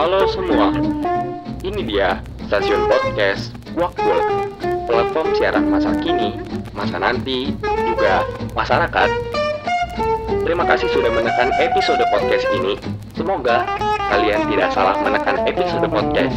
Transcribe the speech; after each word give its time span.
Halo 0.00 0.24
semua, 0.32 0.72
ini 1.60 1.84
dia 1.84 2.24
stasiun 2.48 2.88
podcast 2.88 3.52
Wakul, 3.78 4.18
platform 4.88 5.28
siaran 5.38 5.70
masa 5.70 5.94
kini, 6.00 6.40
masa 6.74 6.98
nanti, 6.98 7.54
juga 7.86 8.26
masyarakat. 8.56 9.10
Terima 10.42 10.64
kasih 10.66 10.88
sudah 10.90 11.12
menekan 11.14 11.54
episode 11.62 12.02
podcast 12.10 12.48
ini. 12.56 12.74
Semoga 13.14 13.62
kalian 14.10 14.50
tidak 14.50 14.74
salah 14.74 14.98
menekan 15.04 15.46
episode 15.46 15.86
podcast. 15.86 16.36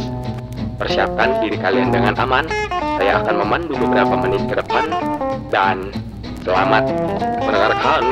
Persiapkan 0.78 1.42
diri 1.42 1.58
kalian 1.58 1.90
dengan 1.90 2.14
aman. 2.20 2.46
Saya 3.00 3.18
akan 3.18 3.42
memandu 3.42 3.74
beberapa 3.74 4.14
menit 4.22 4.46
ke 4.46 4.54
depan 4.54 4.86
dan 5.50 5.90
selamat 6.46 6.86
mendengarkan. 7.42 8.02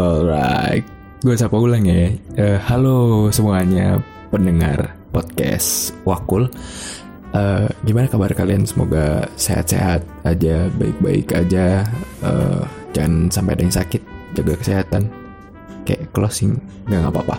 Alright, 0.00 0.88
gue 1.20 1.36
sapa 1.36 1.60
ulang 1.60 1.84
ya. 1.84 2.08
Eh, 2.40 2.56
halo 2.72 3.28
semuanya 3.28 4.00
pendengar 4.32 4.96
podcast 5.12 5.92
Wakul. 6.08 6.48
Eh, 7.36 7.68
gimana 7.84 8.08
kabar 8.08 8.32
kalian? 8.32 8.64
Semoga 8.64 9.28
sehat-sehat 9.36 10.00
aja, 10.24 10.72
baik-baik 10.80 11.36
aja. 11.36 11.84
Eh, 12.24 12.62
jangan 12.96 13.28
sampai 13.28 13.60
ada 13.60 13.62
yang 13.68 13.76
sakit, 13.76 14.02
jaga 14.40 14.56
kesehatan. 14.56 15.12
Kayak 15.84 16.08
closing, 16.16 16.56
nggak 16.88 17.12
apa-apa. 17.12 17.36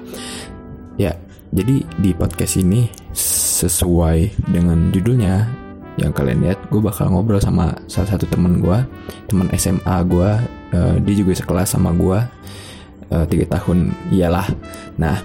Ya, 1.01 1.17
jadi 1.49 1.81
di 1.97 2.13
podcast 2.13 2.61
ini 2.61 2.93
sesuai 3.17 4.37
dengan 4.53 4.93
judulnya 4.93 5.49
yang 5.97 6.13
kalian 6.13 6.45
lihat, 6.45 6.61
gue 6.69 6.77
bakal 6.77 7.09
ngobrol 7.09 7.41
sama 7.41 7.73
salah 7.89 8.13
satu 8.13 8.29
temen 8.29 8.61
gue, 8.61 8.85
teman 9.25 9.49
SMA 9.57 9.97
gue. 10.05 10.29
Eh, 10.77 10.95
dia 11.09 11.15
juga 11.25 11.33
sekelas 11.33 11.73
sama 11.73 11.89
gue 11.97 12.21
tiga 13.27 13.45
tahun 13.59 13.91
iyalah. 14.11 14.47
Nah 14.95 15.19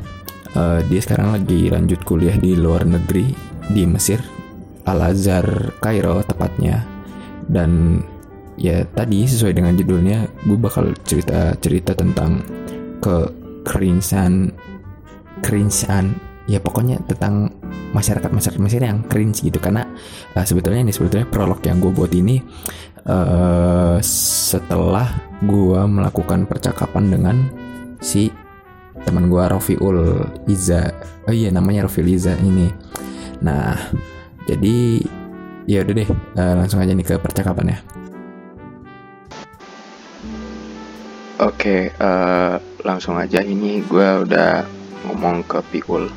eh, 0.56 0.80
dia 0.90 1.00
sekarang 1.00 1.38
lagi 1.38 1.70
lanjut 1.70 2.02
kuliah 2.02 2.34
di 2.34 2.58
luar 2.58 2.82
negeri 2.82 3.30
di 3.70 3.82
Mesir 3.86 4.18
Al 4.86 5.02
Azhar 5.02 5.76
Kairo 5.78 6.22
tepatnya. 6.26 6.82
Dan 7.46 8.02
ya 8.58 8.82
tadi 8.90 9.22
sesuai 9.28 9.54
dengan 9.54 9.76
judulnya 9.78 10.26
gue 10.48 10.58
bakal 10.58 10.96
cerita 11.06 11.54
cerita 11.60 11.92
tentang 11.92 12.42
ke 12.98 13.28
cringean 13.62 14.50
cringean 15.44 16.16
ya 16.48 16.56
pokoknya 16.62 16.96
tentang 17.04 17.52
masyarakat 17.92 18.32
masyarakat 18.32 18.60
Mesir 18.62 18.82
yang 18.82 19.06
cringe 19.06 19.46
gitu. 19.46 19.62
Karena 19.62 19.86
eh, 20.34 20.46
sebetulnya 20.46 20.82
ini 20.82 20.92
sebetulnya 20.94 21.26
prolog 21.30 21.62
yang 21.62 21.78
gue 21.78 21.92
buat 21.94 22.10
ini 22.10 22.42
eh, 23.06 23.98
setelah 24.02 25.06
gue 25.44 25.80
melakukan 25.86 26.48
percakapan 26.48 27.04
dengan 27.12 27.36
si 28.00 28.32
teman 29.04 29.28
gue 29.28 29.44
Rofiul 29.44 30.24
Iza 30.48 30.90
oh 31.28 31.34
iya 31.34 31.52
namanya 31.52 31.84
Rofiul 31.84 32.10
Iza 32.10 32.36
ini 32.40 32.72
nah 33.44 33.76
jadi 34.48 35.02
ya 35.66 35.82
udah 35.82 35.94
deh 35.94 36.08
eh, 36.08 36.54
langsung 36.56 36.80
aja 36.80 36.94
nih 36.94 37.06
ke 37.06 37.14
percakapannya 37.20 38.06
Oke, 41.36 41.92
eh, 41.92 42.54
langsung 42.80 43.20
aja 43.20 43.44
ini 43.44 43.84
gue 43.84 44.24
udah 44.24 44.64
ngomong 45.04 45.44
ke 45.44 45.60
Piul. 45.68 46.08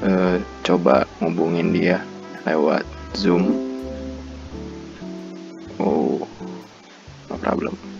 Eh, 0.00 0.40
coba 0.64 1.04
ngubungin 1.20 1.68
dia 1.68 2.00
lewat 2.48 2.80
Zoom. 3.12 3.52
Oh, 5.76 6.24
no 7.28 7.36
problem. 7.44 7.91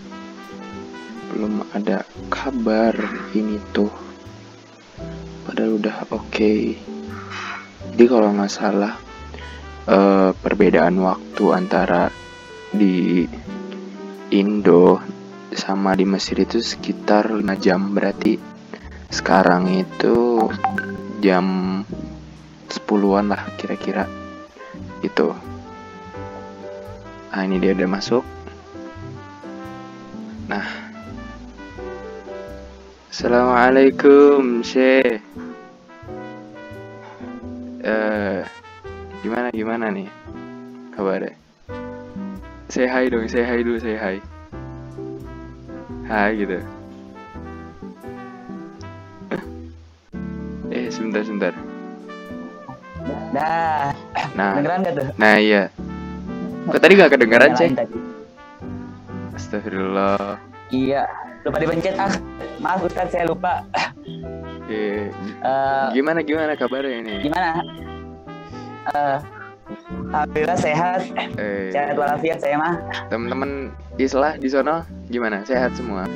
Belum 1.33 1.65
ada 1.73 2.05
kabar 2.29 2.93
ini 3.33 3.57
tuh. 3.73 3.89
Padahal 5.49 5.81
udah 5.81 5.97
oke. 6.13 6.53
Jadi 7.93 8.05
kalau 8.05 8.29
nggak 8.37 8.53
salah, 8.53 8.93
eh, 9.89 10.29
perbedaan 10.37 11.01
waktu 11.01 11.43
antara 11.49 12.13
di 12.69 13.25
Indo 14.33 14.97
sama 15.53 15.93
di 15.93 16.05
Mesir 16.09 16.41
itu 16.41 16.57
sekitar 16.57 17.29
5 17.29 17.53
jam 17.61 17.93
berarti 17.93 18.37
sekarang 19.13 19.69
itu 19.69 20.49
jam 21.21 21.45
10-an 22.65 23.29
lah 23.29 23.53
kira-kira 23.53 24.09
itu 25.05 25.29
nah 27.29 27.41
ini 27.45 27.61
dia 27.61 27.77
udah 27.77 27.89
masuk 27.89 28.25
Assalamualaikum 33.23 34.59
Syekh 34.67 35.23
eh 37.79 38.43
gimana 39.23 39.47
gimana 39.55 39.87
nih 39.95 40.11
kabarnya 40.91 41.31
say 42.67 42.83
hi 42.83 43.07
dong 43.07 43.23
say 43.31 43.47
hi 43.47 43.63
dulu 43.63 43.79
say 43.79 43.95
hi 43.95 44.19
Hai 46.03 46.35
gitu. 46.35 46.59
Eh 50.75 50.91
sebentar 50.91 51.23
sebentar. 51.23 51.55
Nah, 53.31 53.95
kedengeran 54.35 54.83
gak 54.83 54.99
tuh? 54.99 55.07
nah 55.15 55.39
iya. 55.39 55.71
Kok 56.67 56.75
tadi 56.75 56.99
gak 56.99 57.15
kedengeran 57.15 57.55
tadi. 57.55 57.71
Astagfirullah. 59.31 60.43
Iya, 60.75 61.07
lupa 61.47 61.63
dipencet 61.63 61.95
ah. 61.95 62.11
Maaf 62.63 62.79
Ustaz, 62.81 63.11
saya 63.11 63.27
lupa. 63.27 63.61
Eh, 64.65 65.11
Eh, 65.43 65.85
gimana 65.91 66.23
gimana 66.23 66.55
kabarnya 66.55 66.97
ini? 66.97 67.13
gimana? 67.21 67.59
Eh, 68.89 69.17
Alhamdulillah 70.09 70.55
sehat. 70.55 71.03
Eh, 71.35 71.67
Sehat 71.69 71.93
walafiat 71.93 72.39
saya 72.39 72.55
mah. 72.55 72.73
teman-teman 73.11 73.71
Islah 73.97 74.35
di 74.35 74.47
sono 74.47 74.81
gimana? 75.07 75.43
Sehat 75.43 75.75
semua? 75.75 76.07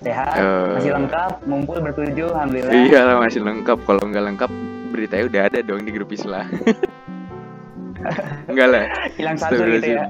Sehat, 0.00 0.32
Eh. 0.34 0.68
masih 0.72 0.90
lengkap, 0.94 1.32
ngumpul 1.44 1.76
bertujuh, 1.82 2.32
alhamdulillah. 2.32 2.72
Iya 2.72 2.98
lah 3.04 3.16
masih 3.20 3.40
lengkap. 3.42 3.76
Kalau 3.84 4.00
nggak 4.00 4.24
lengkap 4.24 4.50
beritanya 4.88 5.24
udah 5.28 5.42
ada 5.44 5.58
dong 5.60 5.84
di 5.84 5.92
grup 5.92 6.08
Islah. 6.08 6.48
Enggak 8.48 8.68
lah. 8.72 8.84
Hilang 9.12 9.36
satu 9.36 9.60
gitu 9.60 9.92
ya. 9.92 10.04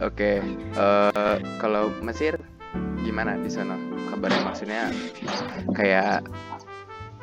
Oke, 0.00 0.40
eh, 0.72 1.34
kalau 1.58 1.90
Mesir 2.00 2.37
gimana 3.08 3.40
di 3.40 3.48
sana? 3.48 3.72
Kabarnya 4.12 4.42
maksudnya 4.44 4.82
kayak 5.72 6.28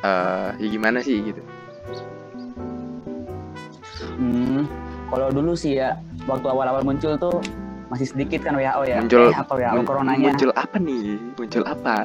eh 0.01 0.49
ya 0.57 0.67
gimana 0.67 1.05
sih 1.05 1.21
gitu? 1.21 1.41
Hmm, 4.17 4.65
kalau 5.13 5.27
dulu 5.29 5.53
sih 5.53 5.77
ya, 5.77 5.93
waktu 6.25 6.47
awal-awal 6.49 6.81
muncul 6.81 7.13
tuh 7.19 7.37
masih 7.93 8.09
sedikit 8.09 8.41
kan 8.41 8.57
WHO 8.57 8.81
ya. 8.89 8.97
Muncul 8.97 9.29
eh, 9.29 9.37
apa 9.37 9.53
WHO 9.53 9.73
mun- 9.77 9.85
coronanya 9.85 10.33
muncul 10.33 10.51
apa 10.57 10.75
nih? 10.81 11.21
Muncul 11.37 11.63
apa? 11.69 11.95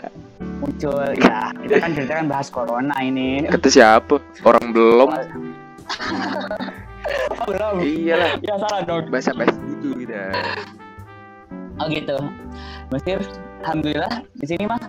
muncul 0.61 1.01
ya 1.17 1.49
kita 1.65 1.81
kan 1.81 1.91
cerita 1.97 2.13
kan 2.21 2.27
bahas 2.29 2.53
corona 2.53 2.93
ini 3.01 3.49
Kata 3.49 3.69
siapa? 3.73 4.21
Orang 4.45 4.77
belum? 4.77 5.09
oh, 5.09 5.25
belum 7.49 7.75
Iyalah, 7.81 8.37
ya 8.45 8.55
salah 8.61 8.81
dong 8.85 9.09
bahasa 9.09 9.33
basi 9.33 9.57
dulu 9.81 10.05
kita. 10.05 10.37
Oh 11.81 11.89
gitu. 11.89 12.17
Mesir, 12.93 13.25
alhamdulillah 13.61 14.25
di 14.41 14.47
sini 14.49 14.65
mah 14.65 14.81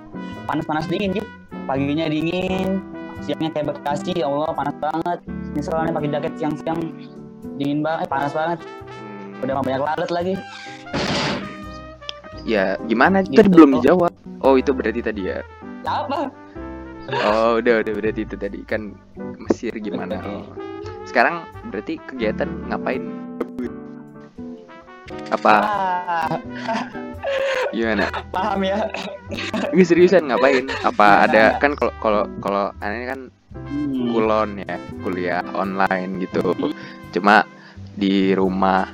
panas-panas 0.47 0.87
dingin 0.87 1.19
Jip. 1.19 1.27
Paginya 1.69 2.09
dingin, 2.09 2.81
siangnya 3.21 3.53
kayak 3.53 3.75
Bekasi, 3.75 4.17
ya 4.17 4.25
Allah 4.27 4.51
panas 4.51 4.75
banget. 4.81 5.19
Ini 5.53 5.61
soalnya 5.61 5.91
pakai 5.93 6.09
jaket 6.09 6.33
siang-siang 6.41 6.79
dingin 7.59 7.79
banget, 7.85 8.07
eh, 8.07 8.09
panas 8.09 8.31
banget. 8.33 8.59
Hmm, 8.65 9.43
Udah 9.45 9.53
mah 9.59 9.63
banyak 9.63 9.81
lalat 9.85 10.09
lagi. 10.09 10.33
Ya 12.41 12.75
gimana? 12.89 13.21
Gitu. 13.21 13.37
Tadi 13.37 13.49
belum 13.53 13.71
dijawab. 13.79 14.11
Oh 14.41 14.57
itu 14.57 14.73
berarti 14.73 15.05
tadi 15.05 15.21
ya. 15.29 15.45
Ya 15.85 15.91
apa? 16.05 16.33
Oh 17.11 17.61
udah 17.61 17.85
udah 17.85 17.93
berarti 17.93 18.25
itu 18.25 18.35
tadi 18.37 18.65
kan 18.65 18.97
Mesir 19.37 19.73
gimana? 19.77 20.17
Oh. 20.25 20.45
Sekarang 21.05 21.45
berarti 21.69 22.01
kegiatan 22.09 22.49
ngapain? 22.69 23.03
Apa 25.29 25.53
gimana? 27.75 28.07
paham 28.31 28.61
ya. 28.65 28.77
Ini 29.71 29.83
seriusan 29.85 30.27
ngapain? 30.27 30.67
Apa 30.83 31.29
ada 31.29 31.55
kan 31.57 31.75
kalau 31.75 31.93
kalau 32.01 32.21
kalau 32.41 32.65
aneh 32.81 33.07
kan 33.07 33.21
Hmm. 33.51 34.15
kulon 34.15 34.63
ya 34.63 34.79
kuliah 35.03 35.43
online 35.51 36.23
gitu. 36.23 36.55
Cuma 37.11 37.43
di 37.93 38.31
rumah 38.31 38.87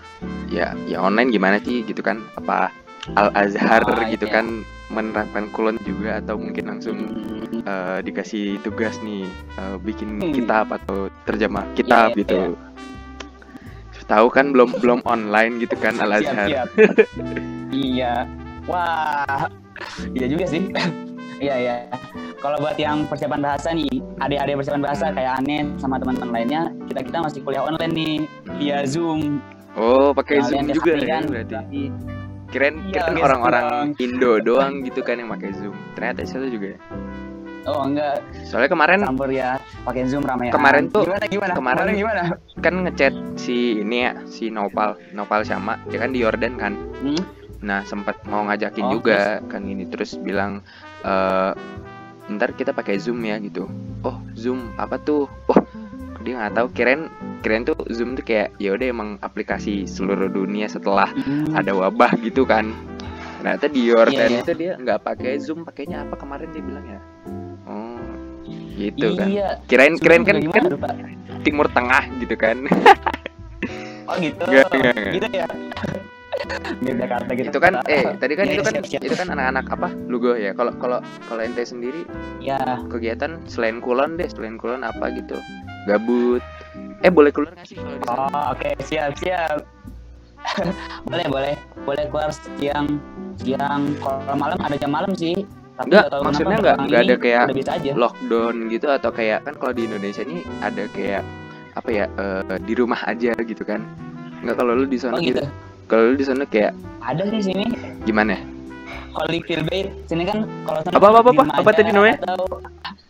ya 0.49 0.73
ya 0.89 0.97
online 0.97 1.29
gimana 1.29 1.61
sih 1.61 1.85
gitu 1.85 2.01
kan? 2.01 2.25
Apa 2.33 2.73
Al 3.13 3.29
Azhar 3.37 3.85
Ah, 3.85 4.09
gitu 4.09 4.25
iya. 4.25 4.41
kan 4.41 4.65
menerapkan 4.89 5.53
kulon 5.53 5.77
juga 5.85 6.17
atau 6.17 6.41
mungkin 6.41 6.65
langsung 6.67 6.97
Hmm. 6.97 7.63
eh, 7.63 7.99
dikasih 8.01 8.59
tugas 8.59 8.97
nih 8.99 9.29
eh, 9.29 9.75
bikin 9.77 10.19
Hmm. 10.19 10.33
kitab 10.33 10.73
atau 10.73 11.07
terjemah 11.23 11.63
kitab 11.77 12.11
Iya, 12.11 12.17
gitu. 12.25 12.41
iya. 12.57 12.66
Tahu 14.07 14.27
kan 14.27 14.49
belum 14.49 14.71
belum 14.77 14.99
online 15.03 15.59
gitu 15.59 15.75
kan 15.75 15.95
Al 15.97 16.11
Azhar. 16.13 16.47
siap 16.47 16.67
iya 17.73 18.23
wah 18.65 19.47
iya 20.11 20.25
juga 20.25 20.45
sih 20.45 20.71
iya 21.43 21.55
iya 21.55 21.75
kalau 22.37 22.57
buat 22.57 22.75
yang 22.75 23.05
persiapan 23.05 23.41
bahasa 23.41 23.69
nih 23.69 23.91
adik-adik 24.17 24.55
persiapan 24.57 24.81
bahasa 24.81 25.05
Hmm. 25.05 25.15
kayak 25.15 25.31
Aneh 25.37 25.61
sama 25.75 25.95
teman-teman 25.97 26.31
lainnya 26.33 26.61
kita 26.87 26.99
kita 27.03 27.17
masih 27.19 27.39
kuliah 27.41 27.61
online 27.61 27.93
nih 27.93 28.13
via 28.55 28.81
zoom 28.83 29.43
Oh, 29.77 30.09
pakai 30.09 30.41
Kalian 30.41 30.49
Zoom 30.49 30.65
tiap 30.65 30.75
juga 30.75 30.91
ya 30.91 31.05
kan, 31.05 31.23
berarti. 31.27 31.53
berarti 31.53 31.81
Kirain 32.47 32.75
Iya, 32.81 33.01
pakai 33.03 33.21
orang-orang. 33.21 33.65
Indo 33.99 34.31
doang 34.41 34.73
gitu 34.81 35.05
kan 35.05 35.21
yang 35.21 35.29
pakai 35.29 35.53
Zoom. 35.53 35.77
Ternyata 35.93 36.25
itu 36.25 36.49
juga. 36.49 36.67
ya. 36.73 36.79
Oh 37.67 37.83
enggak 37.83 38.23
Soalnya 38.43 38.69
kemarin 38.69 38.99
campur 39.01 39.29
ya 39.29 39.59
pakai 39.83 40.07
zoom 40.07 40.23
ramai 40.23 40.49
Kemarin 40.49 40.87
tuh- 40.87 41.03
gimana 41.03 41.25
gimana 41.27 41.53
kemarin- 41.53 41.93
gimana 41.93 42.21
kan 42.57 42.73
ngechat 42.81 43.13
si 43.35 43.57
ini 43.77 44.03
ya, 44.03 44.17
si 44.25 44.47
Nopal, 44.47 44.95
Nopal 45.11 45.43
sama, 45.43 45.77
dia 45.85 45.99
kan 45.99 46.09
di 46.09 46.19
Yordan 46.19 46.55
kan. 46.55 46.73
Hmm? 46.97 47.21
Nah, 47.59 47.81
sempat 47.83 48.23
mau 48.23 48.41
ngajakin 48.43 48.85
Oh, 48.85 48.91
juga 48.93 49.39
kan 49.43 49.61
ini 49.61 49.85
terus 49.85 50.15
bilang 50.15 50.63
eh 51.01 51.51
ntar 52.27 52.51
kita 52.51 52.71
pakai 52.71 52.97
Zoom 52.97 53.21
ya 53.21 53.37
gitu. 53.37 53.67
Oh, 54.01 54.17
Zoom 54.33 54.71
apa 54.75 54.97
tuh? 54.97 55.25
Oh, 55.45 55.59
dia 56.19 56.33
nggak 56.35 56.53
tahu 56.55 56.67
kirain 56.71 57.07
kirain 57.39 57.63
tuh 57.63 57.77
Zoom 57.87 58.13
tuh 58.13 58.23
kayak 58.23 58.51
ya 58.57 58.73
udah 58.73 58.87
emang 58.87 59.09
aplikasi 59.19 59.85
seluruh 59.85 60.27
dunia 60.27 60.67
setelah 60.67 61.07
Hmm. 61.13 61.53
ada 61.53 61.71
wabah 61.71 62.11
gitu 62.19 62.43
kan 62.43 62.73
ternyata 63.37 63.65
di 63.67 63.81
Yordan 63.85 64.17
Iya, 64.17 64.27
iya. 64.27 64.41
itu 64.41 64.53
dia 64.53 64.73
nggak 64.75 64.99
pakai 64.99 65.37
zoom 65.37 65.61
pakainya 65.61 66.03
apa 66.03 66.17
kemarin 66.17 66.49
dia 66.49 66.59
bilang 66.59 66.83
ya 66.83 66.99
gitu 68.77 69.17
kan. 69.17 69.27
Iya 69.27 69.49
kirain 69.65 69.97
kirain 69.97 70.23
kan 70.23 70.37
kan 70.53 70.65
timur 71.41 71.67
tengah 71.73 72.03
gitu 72.21 72.35
kan. 72.37 72.57
Oh 74.07 74.15
gitu. 74.23 74.39
Enggak, 74.47 74.71
enggak, 74.71 74.93
enggak. 74.95 75.13
gitu 75.19 75.27
ya. 75.35 75.47
Jakarta 76.85 77.31
gitu. 77.33 77.49
Itu 77.49 77.59
kan 77.59 77.73
eh 77.89 78.03
tadi 78.21 78.33
kan 78.37 78.45
Iya, 78.45 78.53
itu 78.53 78.61
kan 78.63 78.73
siap, 78.77 78.85
siap. 78.87 79.01
itu 79.03 79.15
kan 79.17 79.27
anak-anak 79.33 79.65
apa? 79.73 79.89
Lugo 80.07 80.37
ya. 80.37 80.53
Kalau 80.53 80.71
kalau 80.77 80.99
kalau 81.27 81.41
ente 81.43 81.65
sendiri 81.65 82.05
ya 82.39 82.59
kegiatan 82.87 83.41
selain 83.49 83.81
kulon 83.81 84.15
deh 84.15 84.29
selain 84.29 84.55
kulon 84.55 84.85
apa 84.85 85.11
gitu? 85.11 85.35
Gabut. 85.89 86.43
Eh 87.03 87.11
boleh 87.11 87.33
keluar 87.33 87.53
nggak 87.57 87.67
sih 87.67 87.77
kalau? 88.05 88.29
Oh 88.29 88.53
oke 88.53 88.69
siap 88.85 89.17
siap. 89.17 89.65
boleh 91.09 91.25
boleh. 91.27 91.53
Boleh 91.83 92.05
keluar 92.07 92.29
siang 92.31 93.01
siang. 93.41 93.97
Kalau 93.99 94.35
malam 94.37 94.57
ada 94.61 94.75
jam 94.77 94.93
malam 94.93 95.11
sih. 95.17 95.43
Tapi 95.77 95.87
Nggak, 95.87 96.01
nggak 96.01 96.09
tahu 96.09 96.21
maksudnya 96.25 96.57
nggak- 96.57 96.77
nggak 96.83 97.01
ada 97.03 97.15
kayak 97.15 97.43
udah 97.45 97.57
bisa 97.57 97.71
aja. 97.77 97.91
lockdown 97.93 98.55
gitu 98.67 98.87
atau 98.89 99.09
kayak 99.11 99.39
kan 99.45 99.53
kalau 99.55 99.73
di 99.73 99.83
Indonesia 99.85 100.21
ini 100.21 100.37
ada 100.59 100.83
kayak 100.89 101.21
apa 101.73 101.89
ya 101.91 102.05
eh, 102.09 102.57
di 102.59 102.73
rumah 102.73 102.97
aja 103.05 103.31
gitu 103.37 103.61
kan 103.61 103.85
nggak 104.39 104.55
kalau 104.55 104.73
lu 104.73 104.85
di 104.85 104.97
sana 104.97 105.13
Oh 105.13 105.21
gitu. 105.21 105.37
gitu 105.37 105.45
kalau 105.85 106.03
lu 106.09 106.15
di 106.15 106.25
sana 106.25 106.43
kayak 106.43 106.73
Ada 106.99 107.23
sih 107.29 107.41
sini 107.45 107.65
gimana 108.03 108.35
Holy 109.13 109.41
Feel 109.41 109.61
Bait. 109.63 109.89
Sini 110.05 110.23
kan 110.23 110.45
kalau 110.61 110.77
sana 110.79 110.93
Apa, 110.93 111.05
apa, 111.09 111.19
apa, 111.19 111.29
apa? 111.31 111.43
Apa 111.55 111.69
tadi 111.71 111.89
namanya? 111.89 112.21
Atau... 112.21 112.45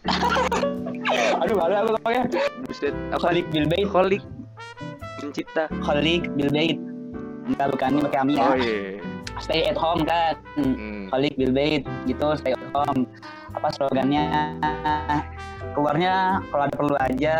Aduh 1.42 1.56
malu 1.56 1.74
aku 1.74 1.90
ngomongnya. 1.94 2.24
Buset, 2.64 2.96
apa 3.10 3.24
Holy 3.25 3.42
Feel 3.46 3.68
Bait. 3.68 3.84
Holik 3.86 4.24
pencipta 5.18 5.68
Holy 5.81 6.24
Feel 6.30 6.50
Bait. 6.50 6.78
Enggak 7.46 7.68
bukan 7.72 7.88
ini 7.90 8.00
pakai 8.04 8.19
Amia. 8.19 8.40
oh 8.42 8.56
iya 8.56 8.80
Stay 9.42 9.69
at 9.69 9.78
home 9.78 10.04
kan. 10.04 10.38
Hmm. 10.57 11.07
Holik 11.13 11.38
Bill 11.38 11.54
Bait 11.54 11.84
gitu 12.10 12.28
stay 12.38 12.54
at 12.54 12.68
home. 12.74 13.06
Apa 13.54 13.68
slogannya? 13.74 14.57
Keluarnya 15.74 16.42
kalau 16.50 16.63
ada 16.66 16.75
perlu 16.75 16.95
aja. 16.98 17.38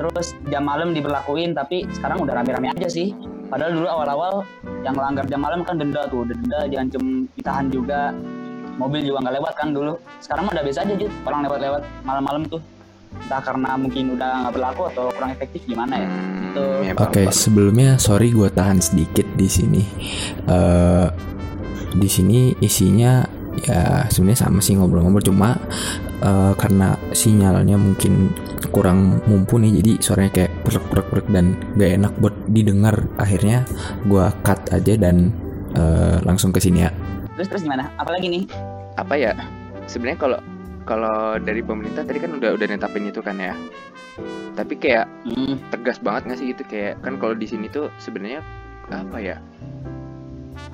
Terus 0.00 0.32
jam 0.48 0.64
malam 0.64 0.96
diberlakuin 0.96 1.52
tapi 1.52 1.84
sekarang 1.92 2.24
udah 2.24 2.40
rame-rame 2.40 2.72
aja 2.72 2.88
sih. 2.88 3.12
Padahal 3.46 3.78
dulu 3.78 3.86
awal-awal 3.86 4.34
yang 4.82 4.98
melanggar 4.98 5.24
jam 5.30 5.40
malam 5.44 5.62
kan 5.62 5.78
denda 5.78 6.08
tuh 6.10 6.26
denda 6.26 6.66
diancam 6.66 7.30
ditahan 7.36 7.68
juga. 7.70 8.10
Mobil 8.76 9.08
juga 9.08 9.24
nggak 9.24 9.36
lewat 9.40 9.52
kan 9.56 9.68
dulu. 9.72 9.96
Sekarang 10.20 10.48
mah 10.48 10.52
udah 10.56 10.64
biasa 10.64 10.84
aja 10.84 10.94
Jut. 11.00 11.12
Orang 11.24 11.40
lewat-lewat 11.48 11.82
malam-malam 12.04 12.44
tuh 12.48 12.60
entah 13.18 13.40
karena 13.40 13.74
mungkin 13.74 14.04
udah 14.12 14.30
nggak 14.42 14.52
berlaku 14.52 14.82
atau 14.86 15.04
kurang 15.10 15.30
efektif 15.30 15.60
gimana 15.64 15.94
ya 15.96 16.08
Hmm, 16.08 16.34
Gitu. 16.46 16.64
ya, 16.82 16.92
Oke, 16.96 17.22
paham. 17.22 17.34
sebelumnya 17.34 17.90
sorry 17.96 18.30
gue 18.30 18.48
tahan 18.48 18.78
sedikit 18.78 19.26
di 19.32 19.44
sini. 19.46 19.82
Eh 20.46 21.06
di 21.92 22.06
sini 22.06 22.52
isinya 22.58 23.24
ya 23.58 24.04
sebenarnya 24.06 24.40
sama 24.42 24.60
sih 24.60 24.76
ngobrol-ngobrol 24.76 25.24
cuma 25.24 25.56
eh, 26.18 26.52
karena 26.54 26.96
sinyalnya 27.10 27.76
mungkin 27.76 28.32
kurang 28.68 29.20
mumpuni 29.24 29.72
jadi 29.74 29.96
suaranya 29.98 30.32
kayak 30.34 30.52
prek-prek 30.62 31.26
dan 31.28 31.56
gak 31.74 31.92
enak 31.94 32.12
buat 32.16 32.36
didengar. 32.46 33.04
Akhirnya 33.16 33.64
gue 34.02 34.24
cut 34.40 34.60
aja 34.70 34.94
dan 34.96 35.32
eh, 35.72 36.16
langsung 36.22 36.50
ke 36.50 36.60
sini 36.60 36.80
ya. 36.80 36.92
terus 37.34 37.52
terus 37.52 37.62
gimana 37.62 37.92
apalagi 37.96 38.32
nih 38.32 38.44
apa 38.96 39.12
ya 39.12 39.36
sebenarnya 39.84 40.16
kalau 40.16 40.38
kalau 40.86 41.36
dari 41.42 41.66
pemerintah 41.66 42.06
tadi 42.06 42.22
kan 42.22 42.38
udah 42.38 42.54
udah 42.54 42.66
netapin 42.70 43.10
itu 43.10 43.18
kan 43.18 43.36
ya? 43.42 43.58
Tapi 44.54 44.78
kayak 44.78 45.10
Hmm, 45.26 45.58
tegas 45.74 45.98
banget 45.98 46.30
nggak 46.30 46.38
sih 46.38 46.46
gitu? 46.54 46.62
Kayak 46.70 47.02
kan 47.02 47.18
kalau 47.18 47.34
di 47.34 47.50
sini 47.50 47.66
tuh 47.66 47.90
sebenarnya 47.98 48.40
apa 48.88 49.18
ya? 49.18 49.36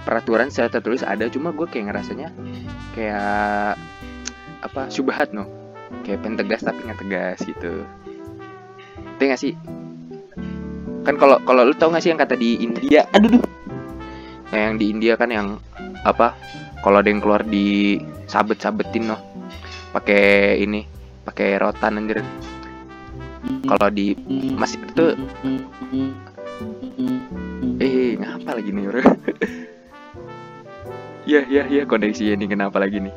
Peraturan 0.05 0.53
secara 0.53 0.79
tertulis 0.79 1.01
ada 1.01 1.27
cuma 1.33 1.51
gue 1.57 1.65
kayak 1.65 1.91
ngerasanya 1.91 2.29
kayak 2.93 3.81
apa 4.63 4.81
syubhat 4.93 5.33
no 5.35 5.49
kayak 6.05 6.23
pengen 6.23 6.39
tegas 6.45 6.63
tapi 6.63 6.85
nggak 6.85 7.01
tegas 7.01 7.39
gitu. 7.43 7.73
Itu 9.17 9.23
nggak 9.25 9.41
sih? 9.41 9.57
Kan 11.03 11.17
kalau 11.17 11.41
kalau 11.43 11.65
lu 11.67 11.75
tau 11.75 11.89
nggak 11.89 12.05
sih 12.05 12.13
yang 12.13 12.21
kata 12.21 12.37
di 12.37 12.61
India? 12.61 13.09
Aduh 13.17 13.41
duh. 13.41 13.45
Nah, 14.53 14.59
yang 14.69 14.77
di 14.77 14.93
India 14.93 15.17
kan 15.17 15.33
yang 15.33 15.57
apa 16.05 16.37
kalau 16.85 17.01
ada 17.01 17.09
yang 17.09 17.25
keluar 17.25 17.41
di 17.41 17.97
sabet 18.29 18.61
sabetin 18.61 19.09
no 19.09 19.32
pakai 19.93 20.59
ini 20.65 20.89
pakai 21.23 21.61
rotan 21.61 22.01
anjir 22.01 22.25
kalau 23.69 23.89
di 23.93 24.17
hmm, 24.17 24.57
hmm. 25.93 26.11
Eh, 27.83 28.15
ngapa 28.15 28.63
lagi 28.63 28.71
nih 28.71 28.85
orang? 28.89 29.07
Ya, 31.23 31.39
ya, 31.47 31.63
ya, 31.71 31.87
koneksinya 31.87 32.35
nih 32.35 32.51
kenapa 32.51 32.83
lagi 32.83 32.99
nih? 32.99 33.15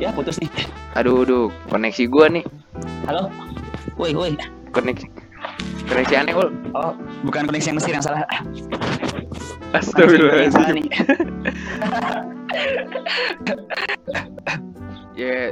ya 0.00 0.08
putus 0.12 0.40
nih 0.40 0.48
Aduh, 0.96 1.24
aduh, 1.28 1.46
koneksi 1.68 2.08
gua 2.08 2.32
nih. 2.32 2.44
halo 3.04 3.28
woi 4.00 4.12
woi 4.16 4.32
Koneksi 4.72 5.08
koneksi 5.88 6.14
aneh, 6.16 6.32
Ul. 6.36 6.48
oh 6.76 6.92
bukan 7.24 7.48
koneksi 7.48 7.72
yang 7.72 7.76
Mesir 7.80 7.92
yang 7.96 8.04
salah 8.04 8.24
Astagfirullahaladzim. 9.76 10.86
Ya, 15.16 15.48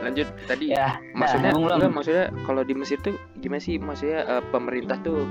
lanjut 0.00 0.24
tadi. 0.48 0.72
ya 0.72 0.96
maksudnya 1.12 1.52
nah, 1.52 1.60
belum? 1.60 1.76
enggak, 1.76 1.92
maksudnya 1.92 2.26
kalau 2.48 2.64
di 2.64 2.72
Mesir 2.72 2.96
tuh 3.04 3.12
gimana 3.44 3.60
sih? 3.60 3.76
Maksudnya 3.76 4.24
eh, 4.24 4.42
pemerintah 4.48 4.96
tuh 5.04 5.28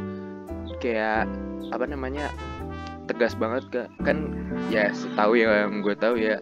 kayak 0.77 1.25
apa 1.73 1.85
namanya? 1.89 2.29
tegas 3.09 3.33
banget 3.35 3.65
gak 3.73 3.89
kan 4.07 4.31
ya 4.71 4.87
setahu 4.95 5.35
ya 5.35 5.67
yang 5.67 5.83
gue 5.83 5.91
tahu 5.99 6.15
ya 6.15 6.39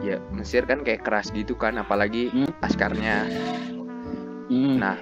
ya 0.00 0.16
Mesir 0.32 0.64
kan 0.64 0.80
kayak 0.80 1.04
keras 1.04 1.28
gitu 1.34 1.52
kan 1.52 1.76
apalagi 1.76 2.32
Hmm. 2.32 2.48
askarnya 2.64 3.28
Hmm. 4.48 4.80
Nah, 4.80 4.96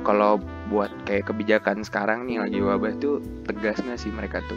kalau 0.00 0.40
buat 0.72 0.88
kayak 1.04 1.28
kebijakan 1.28 1.84
sekarang 1.84 2.24
nih 2.24 2.40
lagi 2.40 2.64
wabah 2.64 2.96
tuh 2.96 3.20
tegas 3.44 3.76
nggak 3.84 4.00
sih 4.00 4.08
mereka 4.08 4.40
tuh? 4.48 4.56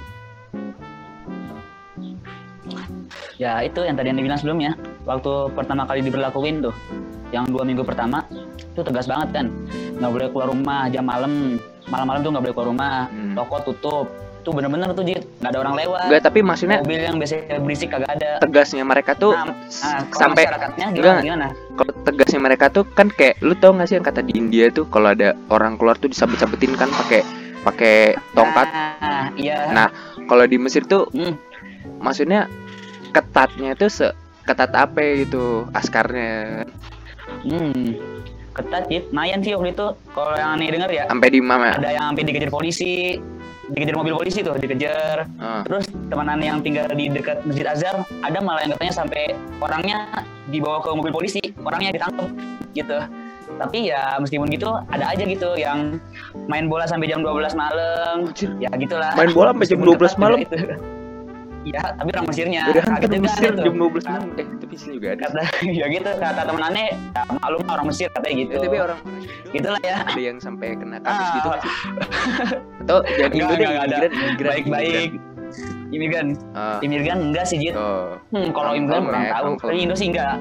Ya 3.36 3.60
itu 3.60 3.80
yang 3.80 3.96
tadi 3.96 4.08
yang 4.10 4.18
dibilang 4.18 4.38
sebelumnya 4.38 4.72
waktu 5.04 5.32
pertama 5.52 5.84
kali 5.84 6.00
diberlakuin 6.02 6.64
tuh 6.64 6.76
yang 7.30 7.44
dua 7.46 7.64
minggu 7.64 7.84
pertama 7.84 8.24
itu 8.56 8.80
tegas 8.80 9.06
banget 9.06 9.30
kan 9.34 9.46
nggak 9.96 10.12
boleh 10.12 10.28
keluar 10.30 10.48
rumah 10.50 10.88
jam 10.88 11.04
malam 11.04 11.60
malam-malam 11.86 12.22
tuh 12.22 12.32
nggak 12.32 12.44
boleh 12.44 12.56
keluar 12.56 12.70
rumah 12.70 12.96
Hmm. 13.08 13.36
toko 13.36 13.56
tutup 13.64 14.08
tuh 14.42 14.54
bener-bener 14.54 14.94
tuh 14.94 15.02
Jit 15.02 15.26
nggak 15.42 15.52
ada 15.52 15.60
orang 15.60 15.76
lewat 15.76 16.06
Enggak, 16.06 16.22
tapi 16.24 16.40
maksudnya 16.40 16.78
mobil 16.80 17.02
yang 17.02 17.18
biasanya 17.18 17.58
berisik 17.60 17.90
kagak 17.90 18.12
ada 18.14 18.30
tegasnya 18.40 18.84
mereka 18.86 19.12
tuh 19.14 19.34
Nah, 19.34 19.52
Nah, 19.52 20.02
sampai 20.14 20.44
masyarakatnya 20.46 20.86
gimana, 20.94 21.20
gimana? 21.20 21.48
kalau 21.74 21.94
tegasnya 22.04 22.40
mereka 22.40 22.66
tuh 22.70 22.84
kan 22.88 23.08
kayak 23.10 23.42
lu 23.42 23.54
tau 23.54 23.74
gak 23.74 23.90
sih 23.90 23.98
yang 23.98 24.06
kata 24.06 24.22
di 24.22 24.34
India 24.34 24.70
tuh 24.70 24.86
kalau 24.86 25.12
ada 25.12 25.34
orang 25.50 25.76
keluar 25.76 25.98
tuh 25.98 26.08
disabet-sabetin 26.08 26.72
kan 26.74 26.88
pakai 26.88 27.26
pakai 27.66 27.96
tongkat. 28.32 28.68
Nah, 29.02 29.28
iya. 29.36 29.74
Nah, 29.74 29.90
Kalau 30.24 30.46
di 30.46 30.58
Mesir 30.58 30.86
tuh 30.86 31.10
Hmm. 31.12 31.34
maksudnya 32.00 32.46
ketatnya 33.16 33.72
itu 33.72 33.88
se 33.88 34.12
ketat 34.44 34.76
apa 34.76 35.00
gitu 35.24 35.64
askarnya 35.72 36.68
Hmm. 37.42 37.98
Ketat 38.54 38.86
sih, 38.88 39.02
lumayan 39.10 39.42
sih 39.42 39.52
waktu 39.58 39.74
itu. 39.74 39.88
Kalau 40.14 40.34
yang 40.38 40.56
aneh 40.56 40.70
denger 40.72 40.90
ya, 40.94 41.04
sampai 41.10 41.28
di 41.28 41.42
mana? 41.42 41.74
ada 41.76 41.90
yang 41.90 42.14
sampai 42.14 42.24
dikejar 42.24 42.54
polisi, 42.54 43.18
dikejar 43.68 43.98
mobil 43.98 44.14
polisi 44.14 44.40
tuh, 44.40 44.56
dikejar. 44.56 45.26
Ah. 45.42 45.66
Terus 45.66 45.90
teman 46.08 46.30
aneh 46.30 46.48
yang 46.48 46.62
tinggal 46.62 46.86
di 46.88 47.10
dekat 47.10 47.42
Masjid 47.44 47.66
Azhar, 47.66 48.06
ada 48.22 48.38
malah 48.40 48.62
yang 48.62 48.78
katanya 48.78 48.94
sampai 48.94 49.34
orangnya 49.58 49.98
dibawa 50.48 50.80
ke 50.86 50.90
mobil 50.94 51.12
polisi, 51.12 51.42
orangnya 51.66 51.98
ditangkap 51.98 52.30
gitu. 52.72 53.00
tapi 53.56 53.88
ya 53.88 54.18
meskipun 54.20 54.50
gitu 54.52 54.68
ada 54.90 55.06
aja 55.06 55.24
gitu 55.24 55.56
yang 55.56 55.96
main 56.50 56.68
bola 56.68 56.84
sampai 56.90 57.08
jam 57.08 57.24
12 57.24 57.56
malam 57.56 58.28
ya 58.60 58.68
gitulah 58.76 59.14
Main 59.16 59.32
bola 59.32 59.54
sampai 59.54 59.68
jam 59.70 59.80
Meskipun 59.80 59.96
12 59.96 59.96
ketat 59.96 60.12
juga 60.12 60.20
malam? 60.20 60.38
itu. 60.42 60.56
Ya 61.66 61.82
tapi 61.92 62.10
orang 62.12 62.28
Mesirnya 62.30 62.62
Udah 62.70 62.84
kaget 62.86 63.10
juga 63.10 63.24
Mesir 63.26 63.50
itu. 63.50 63.62
jam 63.64 63.76
12 63.76 64.06
malam. 64.06 64.30
Eh, 64.36 64.46
tapi 64.56 64.76
sini 64.76 64.94
juga 64.96 65.08
ada. 65.12 65.24
kata 65.26 65.42
ya 65.82 65.86
gitu 65.88 66.10
kata 66.16 66.42
temen 66.44 66.64
aneh 66.64 66.86
ya 66.88 66.96
maklum 67.28 67.62
lah 67.62 67.74
orang 67.74 67.88
Mesir 67.90 68.08
katanya 68.10 68.36
gitu 68.40 68.52
Eh, 68.52 68.62
tapi 68.62 68.78
orang 68.78 69.00
gitulah 69.50 69.82
ya 69.82 69.96
ada 70.00 70.22
yang 70.22 70.38
sampai 70.38 70.68
kena 70.74 70.98
kasus 71.00 71.26
Ah. 71.26 71.34
gitu 71.34 71.48
sih? 71.56 71.72
Atau 72.80 72.98
jangan 73.10 73.32
Enggak, 73.34 73.58
enggak, 73.58 73.84
ada. 73.84 73.98
baik-baik 74.38 75.10
imigran 75.88 76.28
Ah, 76.52 76.78
imigran 76.80 77.20
enggak 77.26 77.46
sih 77.46 77.58
Jit 77.58 77.74
oh, 77.74 78.20
hmm, 78.30 78.52
kalau 78.52 78.72
imigran 78.72 79.04
kurang 79.04 79.24
ya, 79.24 79.32
tahu 79.34 79.50
tapi 79.58 79.78
Indo 79.80 79.96
sih 79.96 80.10
enggak 80.10 80.36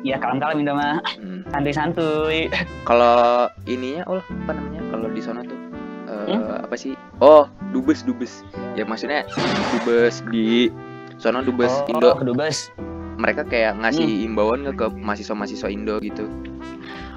ya 0.00 0.16
kalem-kalem 0.16 0.62
Indo 0.62 0.72
mah 0.72 1.02
hmm. 1.16 1.40
santuy-santuy 1.48 2.46
Kalau 2.84 3.18
ininya, 3.64 4.06
oh 4.06 4.16
apa 4.16 4.52
namanya? 4.54 4.80
Kalau 4.88 5.06
di 5.10 5.20
sana 5.20 5.40
tuh 5.42 5.58
eh, 6.06 6.24
Hmm? 6.30 6.60
apa 6.62 6.72
sih? 6.72 6.92
Oh, 7.18 7.50
dubes 7.70 8.02
dubes. 8.02 8.46
Ya 8.74 8.86
maksudnya 8.86 9.26
dubes 9.74 10.22
di 10.30 10.70
sono 11.18 11.42
dubes 11.42 11.72
oh, 11.72 11.90
Indo. 11.90 12.14
kedubes 12.14 12.70
Mereka 13.18 13.42
kayak 13.50 13.82
ngasih 13.82 14.06
Hmm. 14.06 14.26
imbauan 14.30 14.62
ke 14.72 14.86
mahasiswa-mahasiswa 14.94 15.66
Indo 15.66 15.98
gitu. 15.98 16.30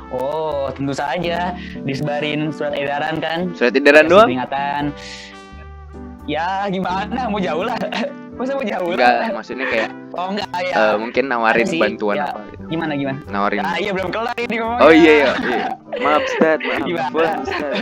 Oh, 0.10 0.67
tentu 0.74 0.91
saja 0.91 1.53
disebarin 1.86 2.50
surat 2.50 2.74
edaran 2.74 3.22
kan. 3.22 3.53
Surat 3.53 3.77
edaran 3.77 4.10
Kasih 4.10 4.12
doang? 4.12 4.27
Peringatan. 4.27 4.84
Ya 6.25 6.65
gimana? 6.67 7.29
Mau 7.29 7.38
jauh 7.38 7.62
lah. 7.62 7.77
Masa 8.41 8.58
mau 8.58 8.65
jauh 8.65 8.98
Enggak, 8.98 9.13
lah? 9.22 9.29
maksudnya 9.38 9.67
kayak 9.70 9.89
Oh 10.12 10.34
enggak 10.34 10.50
ya. 10.65 10.98
mungkin 10.98 11.24
nawarin 11.29 11.67
bantuan 11.77 12.17
ya. 12.17 12.34
apa 12.34 12.41
gitu. 12.50 12.63
Gimana 12.74 12.93
gimana? 12.98 13.20
Nawarin. 13.29 13.62
Ya 13.62 13.72
iya 13.77 13.91
belum 13.93 14.10
kelar 14.10 14.36
ini 14.36 14.55
ngomongnya. 14.58 14.81
Oh 14.81 14.91
iya 14.91 15.12
iya. 15.13 15.29
iya. 15.46 15.65
Maaf 16.01 16.24
Ustaz, 16.25 16.58
maaf. 16.65 16.81
Gimana? 16.81 17.08
Afwan, 17.08 17.38
Ustaz, 17.46 17.77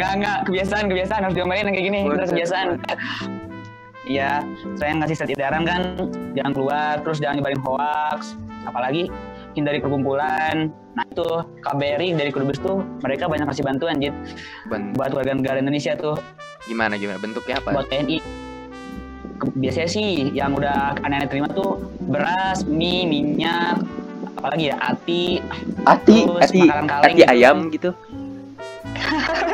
afwan. 0.00 0.16
Enggak 0.16 0.16
enggak 0.16 0.38
kebiasaan 0.48 0.84
kebiasaan 0.88 1.20
harus 1.28 1.36
diomelin 1.36 1.64
yang 1.68 1.74
kayak 1.76 1.86
gini. 1.86 1.98
Buat 2.02 2.16
saya, 2.16 2.28
kebiasaan. 2.32 2.68
Iya, 4.10 4.30
saya 4.74 4.90
ngasih 4.98 5.14
surat 5.14 5.30
edaran 5.30 5.62
kan, 5.62 5.80
jangan 6.34 6.52
keluar, 6.56 6.94
terus 7.04 7.22
jangan 7.22 7.38
nyebarin 7.38 7.62
hoax, 7.62 8.34
apalagi 8.66 9.06
hindari 9.54 9.78
perkumpulan. 9.78 10.72
Nah 10.98 11.04
itu 11.06 11.28
KBRI 11.62 12.18
dari 12.18 12.30
Kudubes 12.34 12.58
tuh 12.58 12.82
mereka 13.04 13.30
banyak 13.30 13.46
kasih 13.46 13.62
bantuan 13.62 14.02
Jit 14.02 14.10
Ban- 14.66 14.90
buat 14.98 15.14
warga 15.14 15.38
negara 15.38 15.62
Indonesia 15.62 15.94
tuh 15.94 16.18
gimana 16.66 16.98
gimana 16.98 17.22
bentuknya 17.22 17.62
apa? 17.62 17.70
buat 17.78 17.86
TNI 17.86 18.18
biasanya 19.54 19.88
sih 19.88 20.34
yang 20.34 20.52
udah 20.52 20.98
aneh-aneh 21.00 21.30
terima 21.30 21.48
tuh 21.48 21.78
beras, 22.10 22.66
mie, 22.66 23.06
minyak, 23.08 23.80
apalagi 24.36 24.68
ya 24.68 24.76
ati, 24.76 25.40
Ati, 25.88 26.16
terus 26.28 26.44
ati, 26.44 26.60
makanan 26.60 26.86
kaleng 26.90 27.04
ati 27.08 27.16
gitu. 27.16 27.32
ayam 27.32 27.56
gitu. 27.72 27.90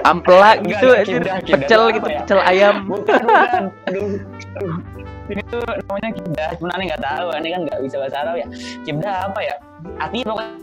Ampela 0.06 0.50
gitu, 0.60 0.86
anjir. 0.88 1.22
pecel 1.42 1.82
gitu, 1.90 2.06
pecel 2.06 2.38
ayam. 2.40 2.86
bukan 2.86 3.18
bukan, 3.18 3.62
aduh, 3.84 4.06
aduh. 4.54 4.78
ini 5.26 5.42
tuh 5.50 5.58
namanya 5.82 6.10
kibdah, 6.14 6.50
cuma 6.56 6.70
aneh 6.74 6.84
nggak 6.86 7.02
tahu, 7.02 7.26
aneh 7.34 7.50
kan 7.50 7.60
nggak 7.66 7.78
bisa 7.82 7.96
bahasa 7.98 8.16
Arab 8.22 8.34
ya. 8.38 8.46
Kibdah 8.82 9.14
apa 9.26 9.40
ya? 9.42 9.54
Ati 9.98 10.18
pokoknya 10.22 10.54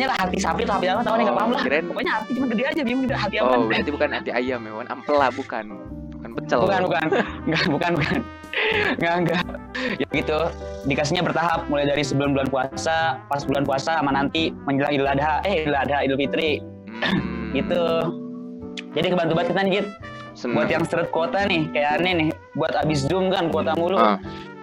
lah 0.00 0.16
hati 0.16 0.38
sapi 0.40 0.64
atau 0.64 0.80
hati 0.80 0.86
apa 0.88 1.04
tahu 1.04 1.14
nih 1.14 1.24
nggak 1.28 1.36
paham 1.36 1.50
lah. 1.52 1.62
kirain- 1.62 1.84
Pokoknya 1.86 2.12
hati 2.16 2.30
cuma 2.32 2.46
gede 2.48 2.64
aja 2.64 2.80
bingung 2.80 3.04
hati 3.06 3.36
apa. 3.36 3.52
Oh, 3.52 3.68
berarti 3.68 3.90
bukan 3.92 4.08
ati 4.10 4.30
ayam 4.32 4.60
ya. 4.64 4.72
Ampela 4.88 5.28
bukan. 5.28 5.64
Bukan 6.16 6.30
pecel. 6.36 6.58
bukan 6.60 6.80
bukan 6.84 7.06
nggak 7.48 7.64
bukan 7.72 7.90
bukan 7.96 8.18
nggak 9.00 9.14
nggak 9.24 9.40
ya 9.96 10.06
gitu 10.12 10.38
dikasihnya 10.84 11.24
bertahap 11.24 11.64
mulai 11.72 11.88
dari 11.88 12.04
sebelum 12.04 12.36
bulan 12.36 12.44
puasa 12.50 13.16
pas 13.24 13.40
bulan 13.40 13.64
puasa 13.64 13.96
sama 13.96 14.12
nanti 14.12 14.52
menjelang 14.68 14.92
idul 14.92 15.08
adha 15.08 15.40
eh 15.48 15.64
idul 15.64 15.72
adha 15.72 16.04
idul 16.04 16.20
fitri 16.20 16.60
Hmm. 17.00 17.39
Gitu 17.50 17.82
jadi 18.90 19.06
kebantu 19.10 19.32
banget 19.34 19.48
kita 19.54 19.60
nih 19.62 19.72
Jit. 19.78 19.88
Seneng. 20.30 20.56
buat 20.56 20.68
yang 20.70 20.84
seret 20.86 21.08
kuota 21.10 21.44
nih 21.44 21.68
kayak 21.74 22.00
aneh 22.00 22.12
nih 22.16 22.28
buat 22.54 22.72
abis 22.78 23.04
zoom 23.04 23.28
kan 23.28 23.50
kuota 23.50 23.74
mulu 23.74 23.98
Ah. 23.98 24.16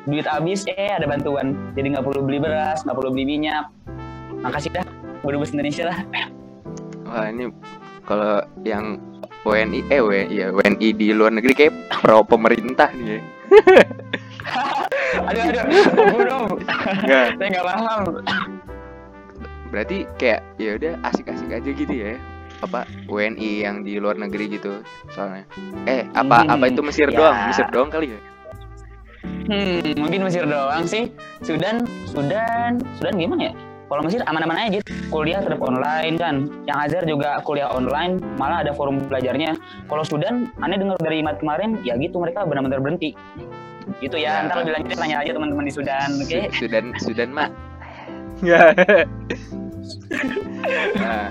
duit 0.07 0.23
abis 0.25 0.63
eh 0.65 0.89
ada 0.89 1.03
bantuan 1.05 1.53
jadi 1.75 1.93
nggak 1.93 2.05
perlu 2.07 2.23
beli 2.23 2.39
beras 2.39 2.81
nggak 2.81 2.95
perlu 2.95 3.11
beli 3.11 3.27
minyak 3.27 3.67
makasih 4.39 4.71
dah 4.71 4.85
Berdubes 5.21 5.51
Indonesia 5.51 5.91
lah 5.91 5.97
Wah, 7.07 7.27
ini 7.27 7.51
kalau 8.03 8.39
yang 8.63 8.99
WNI 9.43 9.79
eh 9.87 10.03
W, 10.03 10.11
iya, 10.27 10.51
WNI 10.51 10.91
di 10.91 11.15
luar 11.15 11.31
negeri 11.31 11.55
kayak 11.55 11.73
pro 11.87 12.19
pemerintah 12.19 12.91
nih 12.91 13.15
ya. 13.15 13.19
aduh 15.27 15.41
aduh 15.43 15.65
Enggak. 17.03 17.27
saya 17.35 17.47
nggak 17.47 17.65
paham 17.65 18.01
Berarti 19.67 19.97
kayak 20.15 20.47
ya 20.55 20.75
udah 20.75 20.93
asik-asik 21.03 21.51
aja 21.51 21.69
gitu 21.69 21.91
ya. 21.91 22.15
Apa 22.57 22.79
WNI 23.05 23.51
yang 23.61 23.75
di 23.81 23.97
luar 23.97 24.17
negeri 24.17 24.49
gitu 24.49 24.81
soalnya. 25.09 25.45
Eh, 25.85 26.05
apa 26.11 26.41
Hmm, 26.41 26.53
apa 26.57 26.65
itu 26.67 26.81
Mesir 26.81 27.07
ya. 27.07 27.17
doang? 27.19 27.37
Mesir 27.47 27.65
doang 27.69 27.89
kali 27.89 28.07
ya? 28.11 28.19
Hmm, 29.47 29.95
mungkin 29.95 30.21
Mesir 30.25 30.43
doang 30.43 30.83
sih. 30.83 31.07
Sudan, 31.39 31.85
Sudan, 32.05 32.81
Sudan 32.97 33.13
gimana 33.15 33.51
ya? 33.51 33.53
Kalau 33.87 34.03
Mesir 34.03 34.19
aman-aman 34.27 34.67
aja, 34.67 34.83
kuliah 35.07 35.39
tetap 35.39 35.63
online 35.63 36.19
kan. 36.19 36.35
Yang 36.67 36.77
Azhar 36.83 37.03
juga 37.07 37.39
kuliah 37.39 37.71
online, 37.71 38.19
malah 38.35 38.59
ada 38.59 38.75
forum 38.75 38.99
belajarnya. 38.99 39.55
Kalau 39.87 40.03
Sudan, 40.03 40.51
aneh 40.59 40.75
dengar 40.75 40.99
dari 40.99 41.23
Imat 41.23 41.39
kemarin, 41.39 41.79
ya 41.87 41.95
gitu 41.95 42.19
mereka 42.19 42.43
benar-benar 42.43 42.83
berhenti. 42.83 43.15
Gitu 44.03 44.19
ya, 44.19 44.43
Ya. 44.43 44.51
ntar 44.51 44.67
lebih 44.67 44.75
lanjut 44.75 44.97
tanya 44.99 45.23
aja 45.23 45.31
teman-teman 45.31 45.63
di 45.63 45.71
Sudan, 45.71 46.09
oke? 46.19 46.39
Su- 46.51 46.67
Sudan 46.67 46.85
Sudan 46.99 47.29
mah. 47.31 47.47
Nah, 50.97 51.29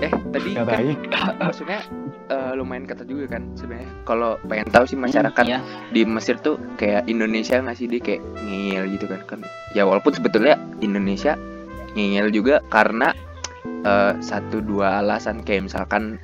eh 0.00 0.10
tadi 0.32 0.48
Nggak 0.52 0.66
kan 0.66 0.74
baik. 0.74 0.98
maksudnya 1.44 1.80
eh, 2.28 2.52
lumayan 2.52 2.84
kata 2.84 3.04
juga 3.04 3.28
kan 3.30 3.42
sebenarnya. 3.54 3.90
Kalau 4.02 4.30
pengen 4.42 4.68
tahu 4.68 4.84
sih 4.84 4.96
masyarakat 4.96 5.44
Iya. 5.44 5.60
di 5.90 6.02
Mesir 6.02 6.36
tuh 6.38 6.56
kayak 6.76 7.06
Indonesia 7.06 7.56
nggak 7.56 7.76
sih 7.76 7.86
dia 7.86 8.00
kayak 8.00 8.22
ngeyel 8.40 8.84
gitu 8.90 9.06
kan 9.06 9.20
kan. 9.26 9.40
Ya 9.72 9.84
walaupun 9.84 10.12
sebetulnya 10.12 10.56
Indonesia 10.80 11.36
ngeyel 11.94 12.28
juga 12.30 12.60
karena 12.66 13.12
eh, 13.82 14.12
satu 14.18 14.58
dua 14.58 14.98
alasan 14.98 15.42
kayak 15.42 15.68
misalkan 15.68 16.18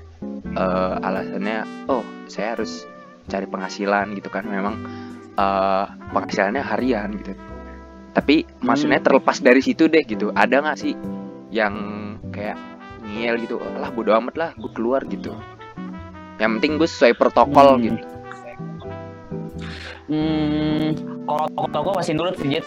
eh, 0.53 0.95
alasannya 0.99 1.63
oh 1.87 2.03
saya 2.27 2.57
harus 2.57 2.85
cari 3.25 3.47
penghasilan 3.47 4.13
gitu 4.15 4.29
kan 4.29 4.45
memang 4.45 4.75
eh, 5.35 5.85
penghasilannya 6.11 6.63
harian 6.63 7.15
gitu. 7.17 7.33
Tapi 8.15 8.47
maksudnya 8.61 8.99
Hmm. 8.99 9.07
terlepas 9.11 9.39
dari 9.39 9.59
situ 9.59 9.87
deh 9.87 10.03
gitu. 10.03 10.31
Ada 10.31 10.63
nggak 10.63 10.79
sih 10.79 10.95
yang 11.55 11.75
kayak 12.35 12.59
ngeyel 13.07 13.39
gitu 13.39 13.63
lah 13.79 13.95
bodo 13.95 14.11
amat 14.19 14.35
lah 14.35 14.51
gue 14.59 14.71
keluar 14.75 15.07
gitu 15.07 15.31
yang 16.43 16.59
penting 16.59 16.83
gue 16.83 16.89
sesuai 16.91 17.15
protokol 17.15 17.79
Hmm. 17.79 17.85
gitu 17.87 18.15
Hmm, 20.05 20.93
kalau 21.25 21.49
toko-toko 21.57 21.97
pasti 21.97 22.13
nurut 22.13 22.37
sih. 22.37 22.61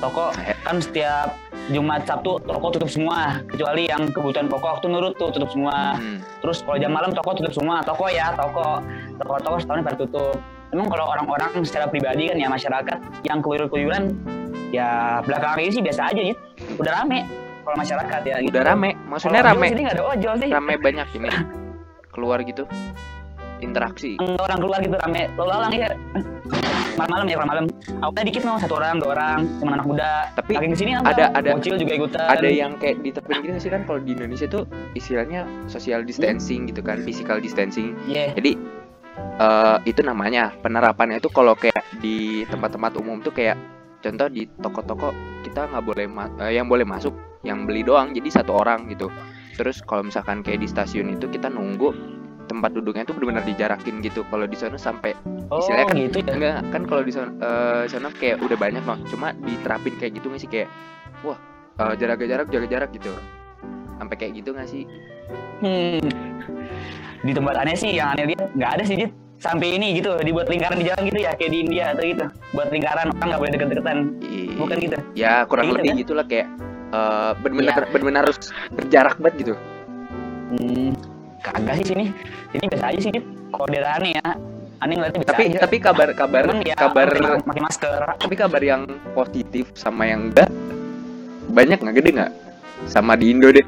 Toko 0.00 0.32
kan 0.64 0.80
setiap 0.80 1.36
Jumat 1.68 2.08
Sabtu 2.08 2.40
toko 2.40 2.72
tutup 2.72 2.88
semua, 2.88 3.44
kecuali 3.44 3.84
yang 3.84 4.08
kebutuhan 4.08 4.48
pokok 4.48 4.80
tuh 4.80 4.88
nurut 4.88 5.12
tuh 5.20 5.28
tutup 5.28 5.52
semua. 5.52 6.00
Hmm. 6.00 6.24
Terus 6.40 6.64
kalau 6.64 6.80
jam 6.80 6.96
malam 6.96 7.12
toko 7.12 7.36
tutup 7.36 7.52
semua, 7.52 7.84
toko 7.84 8.08
ya, 8.08 8.32
toko. 8.32 8.80
Toko-toko 9.20 9.56
setahun 9.60 9.84
pada 9.84 9.96
tutup. 10.00 10.40
Emang 10.72 10.88
kalau 10.88 11.04
orang-orang 11.12 11.52
secara 11.68 11.84
pribadi 11.84 12.32
kan 12.32 12.40
ya 12.40 12.48
masyarakat 12.48 12.98
yang 13.28 13.44
keluyur-keluyuran 13.44 14.16
ya 14.72 15.20
belakangan 15.20 15.60
ini 15.60 15.70
sih 15.70 15.82
biasa 15.84 16.16
aja 16.16 16.20
gitu. 16.32 16.40
Udah 16.80 17.04
rame 17.04 17.43
kalau 17.64 17.76
masyarakat 17.76 18.20
ya. 18.22 18.36
Gitu. 18.38 18.50
udah 18.50 18.62
rame 18.64 18.90
maksudnya 19.04 19.40
Kalau 19.40 19.50
rame 19.52 19.66
Sini 19.70 19.84
ada 19.86 20.02
ojol 20.04 20.34
sih. 20.38 20.48
rame 20.48 20.74
banyak 20.76 21.08
ini 21.14 21.28
keluar 22.10 22.38
gitu 22.40 22.64
interaksi 23.58 24.20
orang 24.20 24.58
keluar 24.58 24.78
gitu 24.78 24.94
rame. 24.94 25.30
Lalu 25.34 25.48
lalang 25.48 25.72
ya. 25.72 25.88
Malam-malam 26.94 27.26
ya 27.26 27.36
malam. 27.40 27.64
Awalnya 27.98 28.24
dikit 28.24 28.42
mau 28.44 28.54
satu 28.54 28.76
orang, 28.76 29.02
dua 29.02 29.10
orang, 29.12 29.38
cuma 29.58 29.74
anak 29.74 29.82
muda. 29.84 30.12
Tapi 30.32 30.52
Makin 30.54 30.70
ke 30.70 30.78
sini 30.78 30.90
ada- 30.94 31.32
ada- 31.32 31.52
bocil 31.52 31.74
juga 31.74 31.92
ikutan. 31.92 32.22
ada 32.22 32.46
yang 32.46 32.76
kayak 32.76 33.02
diterapin 33.02 33.34
gitu 33.36 33.50
nggak 33.50 33.62
sih 33.62 33.72
kan 33.72 33.82
kalau 33.82 33.98
di 33.98 34.10
Indonesia 34.12 34.46
tuh 34.46 34.62
istilahnya 34.92 35.40
social 35.66 36.04
distancing 36.04 36.68
gitu 36.68 36.80
kan 36.80 37.00
physical 37.00 37.40
distancing 37.40 37.98
Iya. 38.04 38.30
jadi 38.32 38.52
eh, 39.36 39.76
itu 39.84 40.00
namanya 40.00 40.54
penerapannya 40.56 41.18
itu 41.18 41.26
kalau 41.28 41.54
kayak 41.54 41.74
di 41.98 42.46
tempat-tempat 42.46 42.94
umum 42.94 43.18
tuh 43.18 43.32
kayak 43.32 43.58
contoh 43.98 44.28
di 44.28 44.46
toko-toko 44.54 45.10
kita 45.42 45.66
nggak 45.66 45.82
boleh 45.82 46.06
ma- 46.06 46.30
eh, 46.38 46.52
yang 46.52 46.66
boleh 46.66 46.84
masuk 46.84 47.10
yang 47.44 47.64
beli 47.64 47.80
doang 47.80 48.10
jadi 48.10 48.28
satu 48.34 48.56
orang 48.56 48.88
gitu 48.88 49.12
terus 49.54 49.78
kalau 49.80 50.02
misalkan 50.02 50.40
kayak 50.40 50.58
di 50.58 50.66
stasiun 50.66 51.12
itu 51.12 51.28
kita 51.28 51.46
nunggu 51.46 51.92
tempat 52.44 52.72
duduknya 52.72 53.04
tuh 53.04 53.14
benar-benar 53.14 53.44
dijarakin 53.46 54.00
gitu 54.00 54.20
kalau 54.26 54.44
di 54.44 54.52
sana 54.54 54.74
sampai 54.74 55.16
Oh, 55.46 55.60
istilahnya 55.60 55.86
kan- 55.86 55.98
gitu 55.98 56.16
ya. 56.18 56.32
enggak 56.32 56.54
kan 56.70 56.82
kalau 56.84 57.00
di 57.00 57.12
sana, 57.12 57.28
eh, 57.36 57.82
sana 57.86 58.08
kayak 58.10 58.40
udah 58.40 58.56
banyak 58.58 58.82
loh 58.82 58.98
cuma 59.06 59.32
diterapin 59.38 59.94
kayak 59.94 60.12
gitu 60.16 60.26
nggak 60.26 60.40
sih 60.40 60.50
kayak 60.50 60.68
wah 61.20 61.36
eh, 61.78 61.94
jaga 61.96 62.24
jarak 62.24 62.48
jaga 62.48 62.66
jarak 62.66 62.90
gitu 62.90 63.12
sampai 63.94 64.16
kayak 64.18 64.32
gitu 64.36 64.50
nggak 64.50 64.66
sih 64.66 64.84
Hmm. 65.56 66.04
Di 67.22 67.32
tempat 67.32 67.56
aneh 67.56 67.72
sih 67.72 67.94
yang 67.94 68.12
aneh 68.12 68.28
lihat 68.28 68.52
nggak 68.52 68.70
ada 68.70 68.84
sih 68.84 68.96
Jit. 68.98 69.12
Sampai 69.36 69.72
ini 69.72 69.96
gitu 69.96 70.12
dibuat 70.18 70.44
lingkaran 70.46 70.76
di 70.76 70.84
jalan 70.84 71.02
gitu 71.04 71.18
ya 71.18 71.32
kayak 71.32 71.48
di 71.48 71.58
India 71.62 71.84
atau 71.90 72.02
gitu. 72.02 72.24
Buat 72.52 72.68
lingkaran 72.68 73.08
orang 73.10 73.26
nggak 73.26 73.40
boleh 73.40 73.52
deket-deketan. 73.54 73.98
I- 74.22 74.52
Bukan 74.52 74.76
gitu. 74.78 74.96
ya 75.14 75.44
kurang 75.44 75.64
Kayak 75.64 75.72
gitu 75.72 75.78
lebih 75.78 75.88
kan? 75.88 75.96
gitulah 75.98 76.26
kayak 76.26 76.46
eh, 76.94 77.30
benar-benar 77.36 77.74
Iya. 77.76 77.90
benar-benar 77.90 78.22
harus 78.24 78.38
berjarak 78.70 79.16
banget 79.18 79.34
gitu 79.40 79.54
Hmm, 80.44 80.94
kagak 81.42 81.82
sih 81.82 81.86
sini. 81.90 82.04
Ini 82.52 82.64
biasa 82.68 82.84
aja 82.88 83.00
sih. 83.00 83.10
Kalau 83.50 83.66
aneh 83.66 84.12
ya. 84.14 84.28
Aneh 84.78 84.94
ngeliatnya 84.94 85.20
biasa 85.20 85.32
tapi 85.32 85.44
aja. 85.48 85.58
tapi 85.58 85.76
kabar 85.78 86.08
kabar 86.12 86.42
Cuman 86.44 86.62
ya, 86.62 86.76
kabar 86.76 87.08
pakai 87.42 87.62
masker. 87.64 88.00
tapi 88.20 88.34
kabar 88.36 88.62
yang 88.62 88.82
positif 89.12 89.72
sama 89.74 90.04
yang 90.04 90.30
enggak 90.30 90.46
banyak 91.48 91.80
nggak 91.80 91.96
gede 91.96 92.10
nggak 92.12 92.32
sama 92.84 93.14
di 93.14 93.32
Indo 93.32 93.48
deh 93.48 93.64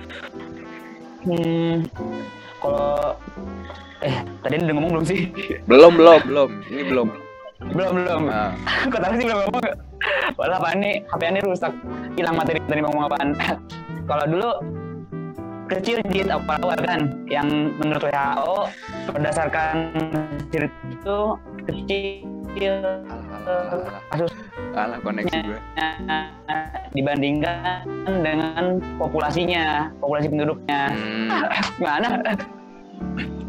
Hmm, 1.22 1.88
kalau 2.60 3.18
eh 3.98 4.14
tadi 4.44 4.54
udah 4.60 4.74
ngomong 4.76 4.92
belum 4.94 5.06
sih? 5.06 5.20
belum 5.64 5.92
belum 5.96 6.20
belum 6.22 6.50
ini 6.68 6.82
belum 6.84 7.08
belum 7.60 7.90
belum. 8.02 8.22
Ah, 8.28 8.52
Kok 8.92 9.00
tahu 9.00 9.12
sih 9.16 9.24
belum 9.24 9.38
ngomong? 9.48 9.64
Walah 10.36 10.58
apaan 10.60 10.78
nih? 10.84 10.94
HP 11.08 11.22
ini 11.24 11.40
rusak. 11.40 11.72
Hilang 12.16 12.36
materi 12.36 12.60
tadi 12.68 12.80
mau 12.84 12.92
ngomong 12.92 13.08
apaan? 13.08 13.28
Kalau 14.10 14.24
dulu 14.28 14.50
kecil 15.66 15.98
jit 16.14 16.30
awal-awal 16.30 16.78
kan 16.78 17.10
yang 17.26 17.74
menurut 17.82 18.06
WHO 18.06 18.70
berdasarkan 19.10 19.90
itu 20.54 21.18
kecil 21.66 22.74
kasus 24.14 24.30
alah, 24.78 24.94
alah, 24.94 24.98
koneksi 25.02 25.36
gue 25.42 25.60
dibandingkan 26.96 27.82
dengan 28.22 28.78
populasinya, 28.96 29.90
populasi 29.98 30.30
penduduknya. 30.30 30.94
hmm. 30.94 31.28
Gimana? 31.82 32.08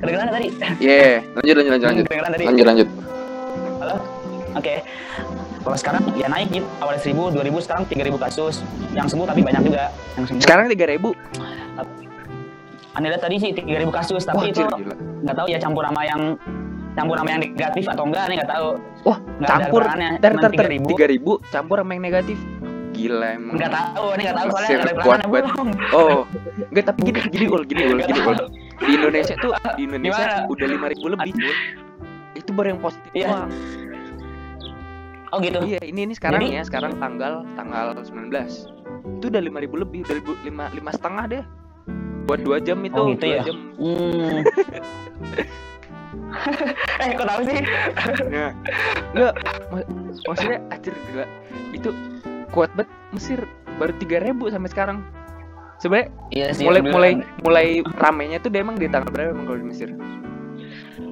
Kedengeran 0.01 0.29
tadi? 0.33 0.47
yeah 0.81 1.21
lanjut 1.37 1.55
lanjut 1.57 1.71
lanjut 1.71 1.85
lanjut 1.85 2.05
lanjut 2.49 2.65
lanjut 2.65 2.87
Oke. 4.55 4.81
Kalau 5.61 5.77
sekarang 5.77 6.01
ya 6.15 6.27
naik 6.31 6.49
gitu. 6.49 6.67
Awalnya 6.79 7.01
1000, 7.03 7.35
2000, 7.35 7.65
sekarang 7.65 7.83
3000 7.85 8.17
kasus. 8.17 8.55
Yang 8.95 9.07
sembuh 9.13 9.27
tapi 9.27 9.41
banyak 9.43 9.61
juga 9.67 9.83
yang 10.15 10.25
sembuh. 10.25 10.41
sekarang 10.43 10.65
tiga 10.71 10.85
ribu 10.87 11.11
Anda 12.97 13.13
lihat 13.13 13.21
tadi 13.21 13.37
sih 13.37 13.53
3000 13.53 13.93
kasus, 13.93 14.25
wah 14.25 14.33
tapi 14.33 14.49
itu 14.49 14.65
anjir, 14.65 14.89
gila 14.89 14.95
nggak 14.97 15.35
tahu 15.37 15.47
ya 15.53 15.57
campur 15.61 15.83
sama 15.85 16.01
yang 16.01 16.21
campur 16.97 17.15
sama 17.21 17.29
yang 17.29 17.41
negatif 17.45 17.85
atau 17.85 18.03
enggak 18.09 18.25
nih 18.25 18.35
nggak 18.41 18.51
tahu. 18.57 18.67
wah 19.05 19.17
ada 19.21 19.45
campur 19.45 19.81
ter 20.17 20.33
ter 20.33 20.49
ter 20.49 20.65
3.000. 20.81 20.89
tiga 20.89 21.05
ribu 21.05 21.31
campur 21.53 21.77
sama 21.77 21.91
yang 21.93 22.03
negatif 22.09 22.37
gila 22.97 23.27
emang 23.37 23.53
Nggak 23.53 23.69
tahu, 23.69 24.05
ini 24.17 24.21
nggak 24.25 24.37
tahu 24.41 24.47
soalnya 24.49 24.65
Mesir 24.65 24.79
nggak 24.81 24.89
ada 24.89 25.05
kuat 25.05 25.19
banget. 25.29 25.53
Oh, 25.93 26.19
enggak 26.73 26.85
tapi 26.89 26.99
gini 27.05 27.19
gini 27.29 27.45
ul 27.45 27.61
gini 27.69 27.81
ul 27.85 27.99
gini 28.01 28.19
ul. 28.25 28.37
Di 28.81 28.91
Indonesia 28.97 29.33
tuh 29.37 29.51
di 29.77 29.81
Indonesia 29.85 30.25
Gimana? 30.25 30.49
udah 30.49 30.65
lima 30.65 30.85
ribu 30.89 31.05
lebih 31.13 31.31
ul. 31.37 31.55
Itu 32.33 32.49
baru 32.49 32.67
yang 32.73 32.81
positif 32.81 33.09
Iya. 33.13 33.27
doang. 33.29 33.49
Oh 35.27 35.39
gitu. 35.39 35.59
Iya, 35.59 35.81
ini 35.83 35.99
ini 36.03 36.13
sekarang 36.13 36.39
Jadi- 36.39 36.55
ya, 36.55 36.63
sekarang 36.63 36.95
tanggal 36.97 37.43
tanggal 37.53 37.91
19. 37.99 38.67
Itu 39.17 39.27
udah 39.27 39.41
lima 39.41 39.59
ribu 39.59 39.75
lebih, 39.75 40.03
udah 40.03 40.15
ribu- 40.15 40.39
lima 40.41 40.71
lima 40.71 40.89
setengah 40.89 41.25
deh. 41.27 41.43
Buat 42.23 42.39
dua 42.41 42.57
jam 42.59 42.79
itu, 42.81 42.95
Oh, 42.95 43.07
gitu 43.09 43.23
dua 43.23 43.33
ya? 43.33 43.43
jam. 43.43 43.57
Hmm. 43.77 44.37
eh 46.99 47.11
kok 47.13 47.25
tahu 47.25 47.41
sih? 47.45 47.59
Nah, 48.27 48.51
enggak, 49.13 49.33
mak- 49.69 49.89
maksudnya 50.25 50.57
anjir 50.69 50.93
gila. 51.05 51.25
Itu 51.71 51.89
kuat 52.49 52.71
banget 52.73 52.91
Mesir 53.09 53.39
baru 53.77 53.93
tiga 53.95 54.17
ribu 54.19 54.47
sampai 54.47 54.69
sekarang. 54.69 54.97
Sebenarnya 55.77 56.07
Iya 56.29 56.47
sih. 56.51 56.65
mulai 56.65 56.81
beneran. 56.81 56.93
mulai 56.93 57.11
mulai 57.39 57.67
ramenya 57.95 58.37
tuh 58.39 58.49
dia 58.49 58.59
emang 58.59 58.75
di 58.75 58.87
tanggal 58.87 59.07
berapa 59.07 59.31
emang 59.31 59.45
kalau 59.45 59.59
di 59.59 59.67
Mesir? 59.67 59.89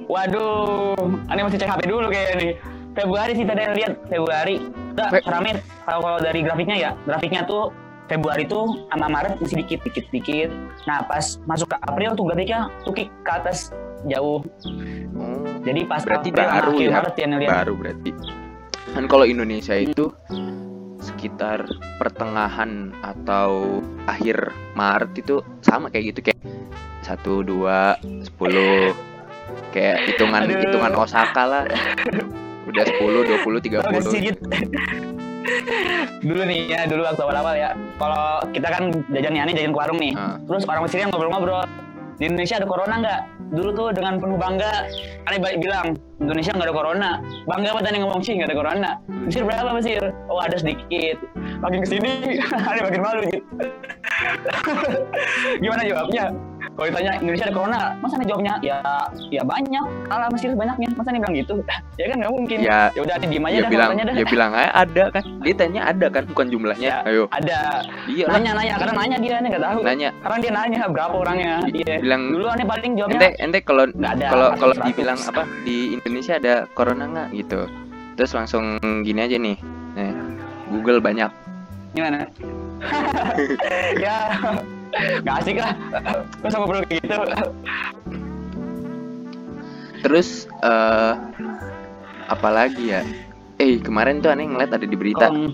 Waduh, 0.06 0.94
aneh 1.26 1.42
masih 1.42 1.58
cek 1.58 1.70
HP 1.70 1.80
dulu 1.86 2.06
kayaknya 2.06 2.34
nih. 2.36 2.52
Februari 2.96 3.32
sih 3.36 3.44
tadi 3.44 3.60
yang 3.60 3.76
lihat 3.76 3.92
Februari. 4.08 4.56
Udah 4.96 5.08
Fe- 5.12 5.24
rame 5.28 5.50
kalau 5.84 6.00
kalau 6.00 6.18
dari 6.18 6.40
grafiknya 6.40 6.76
ya, 6.80 6.90
grafiknya 7.04 7.44
tuh 7.44 7.68
Februari 8.06 8.46
tuh 8.46 8.88
sama 8.88 9.06
Maret 9.10 9.36
masih 9.36 9.60
dikit 9.60 9.84
dikit 9.84 10.06
dikit. 10.08 10.48
Nah 10.88 11.04
pas 11.04 11.36
masuk 11.44 11.68
ke 11.68 11.76
April 11.84 12.16
tuh 12.16 12.24
grafiknya 12.24 12.72
tuh 12.82 12.96
kick 12.96 13.12
ke 13.20 13.30
atas 13.30 13.70
jauh. 14.08 14.40
Oh. 15.12 15.44
Jadi 15.60 15.84
pas 15.84 16.00
Berarti 16.00 16.30
April 16.30 16.48
baru 16.48 16.70
akhir 16.72 16.80
ya? 16.80 16.94
Maret 16.96 17.14
yang 17.18 17.30
lihat. 17.36 17.50
baru 17.52 17.72
berarti 17.76 18.10
kan 18.96 19.04
kalau 19.12 19.28
Indonesia 19.28 19.76
itu 19.76 20.08
sekitar 20.96 21.68
pertengahan 22.00 22.96
atau 23.04 23.82
akhir 24.08 24.56
Maret 24.72 25.12
itu 25.20 25.44
sama 25.60 25.92
kayak 25.92 26.16
gitu 26.16 26.32
kayak 26.32 26.40
satu 27.04 27.44
dua 27.44 28.00
sepuluh 28.24 28.96
kayak 29.70 30.00
hitungan 30.08 30.48
Aduh. 30.48 30.56
hitungan 30.64 30.92
Osaka 30.96 31.44
lah 31.44 31.64
udah 32.66 32.82
10 32.82 32.98
20 33.00 33.62
Tahu 33.82 33.90
nggak 33.94 34.04
30 34.04 34.12
sih, 34.12 34.20
Git? 34.30 34.38
dulu 36.26 36.42
nih 36.42 36.60
ya, 36.66 36.80
dulu 36.90 37.06
waktu 37.06 37.22
awal-awal 37.22 37.54
ya. 37.54 37.70
Kalau 38.02 38.42
kita 38.50 38.68
kan 38.68 38.82
jajan 39.14 39.30
nih, 39.30 39.40
aneh 39.46 39.54
jajan 39.54 39.70
ke 39.70 39.78
warung 39.78 39.98
nih. 40.02 40.12
Ah. 40.18 40.36
Terus 40.42 40.66
orang 40.66 40.82
Mesir 40.84 40.98
yang 40.98 41.10
ngobrol-ngobrol. 41.14 41.62
Di 42.16 42.32
Indonesia 42.32 42.56
ada 42.56 42.66
corona 42.66 42.94
nggak? 42.98 43.20
Dulu 43.52 43.70
tuh 43.76 43.88
dengan 43.92 44.16
penuh 44.18 44.40
bangga, 44.40 44.88
aneh 45.28 45.38
balik 45.38 45.60
bilang 45.62 45.94
Indonesia 46.18 46.50
nggak 46.56 46.66
ada 46.66 46.74
corona. 46.74 47.10
Bangga 47.44 47.68
banget 47.76 47.86
aneh 47.92 48.00
ngomong 48.02 48.22
sih 48.24 48.32
nggak 48.40 48.48
ada 48.50 48.56
corona. 48.56 48.90
Mesir 49.06 49.42
berapa 49.44 49.70
Mesir? 49.76 50.02
Oh 50.32 50.40
ada 50.40 50.56
sedikit. 50.56 51.16
Makin 51.60 51.78
ke 51.84 51.88
sini, 51.92 52.12
aneh 52.72 52.82
makin 52.88 53.00
malu 53.04 53.20
gitu. 53.28 53.44
Gimana 55.62 55.82
jawabnya? 55.84 56.24
Kalau 56.76 56.86
ditanya 56.86 57.12
Indonesia 57.16 57.44
ada 57.48 57.54
corona, 57.56 57.80
masa 57.98 58.14
aneh 58.16 58.28
jawabnya 58.28 58.54
ya 58.60 58.78
ya 59.32 59.42
banyak. 59.42 59.84
Kalah 60.06 60.28
Mesir 60.28 60.52
banyaknya. 60.52 60.88
Masa 60.92 61.08
aneh 61.08 61.20
bilang 61.24 61.34
gitu? 61.34 61.54
ya 62.00 62.04
kan 62.06 62.16
nggak 62.20 62.32
mungkin. 62.32 62.58
ya 62.60 62.78
Ya 62.92 63.00
udah 63.00 63.16
diem 63.16 63.40
aja 63.42 63.56
ya 63.56 63.60
dah 63.60 63.70
bilang 63.72 63.90
dah. 63.96 64.14
ya 64.14 64.24
bilang 64.36 64.50
aja 64.52 64.70
ada 64.76 65.04
kan 65.08 65.22
dia 65.40 65.54
tanya 65.56 65.80
ada 65.88 66.06
kan 66.12 66.22
bukan 66.28 66.46
jumlahnya 66.52 66.84
Ya. 66.86 66.96
ayo 67.02 67.24
Ada. 67.32 67.60
iya 68.06 68.24
Nanya 68.28 68.50
nanya 68.54 68.74
karena 68.76 68.92
nanya 68.94 69.16
dia 69.16 69.34
nggak 69.40 69.64
tahu. 69.64 69.80
nanya 69.82 70.08
Karena 70.20 70.36
dia 70.38 70.52
nanya 70.52 70.80
berapa 70.86 71.14
orangnya. 71.16 71.54
Iya. 71.66 71.94
bilang 71.98 72.22
Dulu 72.30 72.46
aneh 72.46 72.66
paling 72.68 72.92
jawabnya 72.94 73.18
ente 73.18 73.28
ente 73.40 73.58
kalau 73.62 73.84
kalau 74.28 74.48
kalau 74.54 74.74
100. 74.76 74.86
dibilang 74.86 75.18
apa 75.18 75.42
di 75.64 75.96
Indonesia 75.96 76.36
ada 76.36 76.54
corona 76.70 77.04
nggak 77.08 77.28
gitu 77.34 77.60
terus 78.14 78.32
langsung 78.32 78.76
gini 79.00 79.20
aja 79.22 79.36
nih 79.36 79.56
nih 79.96 80.12
Google 80.68 81.00
banyak 81.00 81.32
gimana? 81.92 82.28
ya 84.04 84.36
nggak 84.94 85.36
asik 85.42 85.56
lah. 85.58 85.72
Gue 86.40 86.50
sama 86.50 86.64
bro 86.66 86.80
gitu. 86.86 87.16
terus 90.04 90.46
eh 90.62 91.12
apalagi 92.26 92.94
ya 92.94 93.02
eh 93.58 93.82
kemarin 93.82 94.22
tuh 94.22 94.30
aneh 94.30 94.46
ngeliat 94.46 94.70
ada 94.70 94.86
di 94.86 94.94
berita 94.94 95.30
Kom. 95.32 95.50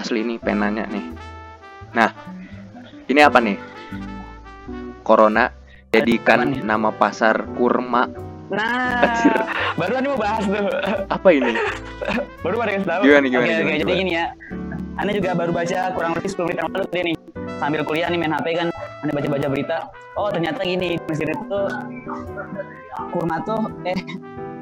asli 0.00 0.24
nih 0.24 0.40
penanya 0.40 0.88
nih 0.88 1.12
nah 1.92 2.08
ini 3.04 3.20
apa 3.20 3.36
nih 3.42 3.58
corona 5.04 5.52
jadikan 5.92 6.56
nama 6.64 6.88
pasar 6.88 7.44
kurma 7.52 8.08
Nah, 8.52 9.00
Anjir. 9.00 9.32
baru 9.80 9.92
aneh 9.96 10.08
mau 10.12 10.20
bahas 10.20 10.44
tuh. 10.44 10.68
apa 11.08 11.28
ini 11.32 11.56
Baru 12.44 12.60
ada 12.60 12.76
yang 12.76 12.84
tahu. 12.84 13.00
Gimana, 13.00 13.24
gimana, 13.32 13.48
Oke, 13.48 13.54
gimana, 13.56 13.72
jadi 13.72 13.80
gimana? 13.80 14.00
gini 14.04 14.12
ya. 14.12 14.26
Aneh 15.00 15.12
juga 15.16 15.30
baru 15.32 15.50
baca 15.56 15.78
kurang 15.96 16.12
lebih 16.12 16.28
10 16.28 16.44
menit 16.44 16.58
yang 16.60 16.68
lalu 16.68 16.84
tadi 16.84 17.02
nih. 17.08 17.16
Sambil 17.62 17.86
kuliah 17.86 18.10
nih 18.10 18.18
main 18.18 18.34
HP 18.34 18.58
kan, 18.58 18.68
aneh 19.06 19.14
baca-baca 19.14 19.46
berita. 19.46 19.78
Oh 20.18 20.34
ternyata 20.34 20.66
gini, 20.66 20.98
Mesir 21.06 21.30
itu 21.30 21.60
kurma 23.14 23.38
tuh 23.46 23.70
eh 23.86 23.94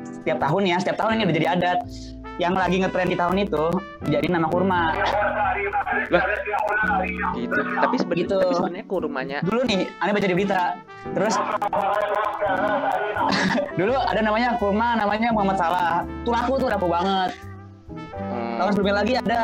setiap 0.04 0.36
tahun 0.36 0.68
ya, 0.68 0.76
setiap 0.76 1.00
tahun 1.00 1.16
ini 1.16 1.22
udah 1.24 1.36
jadi 1.40 1.48
adat. 1.56 1.78
Yang 2.36 2.54
lagi 2.56 2.76
ngetren 2.84 3.08
di 3.08 3.16
tahun 3.16 3.36
itu 3.40 3.64
jadi 4.04 4.26
nama 4.28 4.48
kurma. 4.52 4.92
lah 6.12 6.24
gitu 7.36 7.60
tapi 7.76 7.96
sebenarnya 8.00 8.24
Gitu. 8.24 8.36
tapi 8.36 8.54
sebenarnya 8.56 8.86
kurmanya 8.88 9.38
Dulu 9.44 9.60
nih, 9.64 9.80
aneh 10.00 10.12
baca 10.12 10.26
di 10.28 10.36
berita. 10.36 10.62
Terus 11.16 11.34
dulu 13.80 13.94
ada 13.96 14.20
namanya 14.20 14.56
kurma 14.56 14.96
namanya 14.96 15.28
Muhammad 15.32 15.56
Salah. 15.56 16.04
Tuh 16.24 16.32
laku 16.32 16.52
tuh 16.56 16.68
laku 16.68 16.84
banget. 16.88 17.30
hmm, 18.16 18.56
Tahun 18.60 18.70
sebelumnya 18.76 18.96
lagi 19.04 19.12
ada 19.20 19.40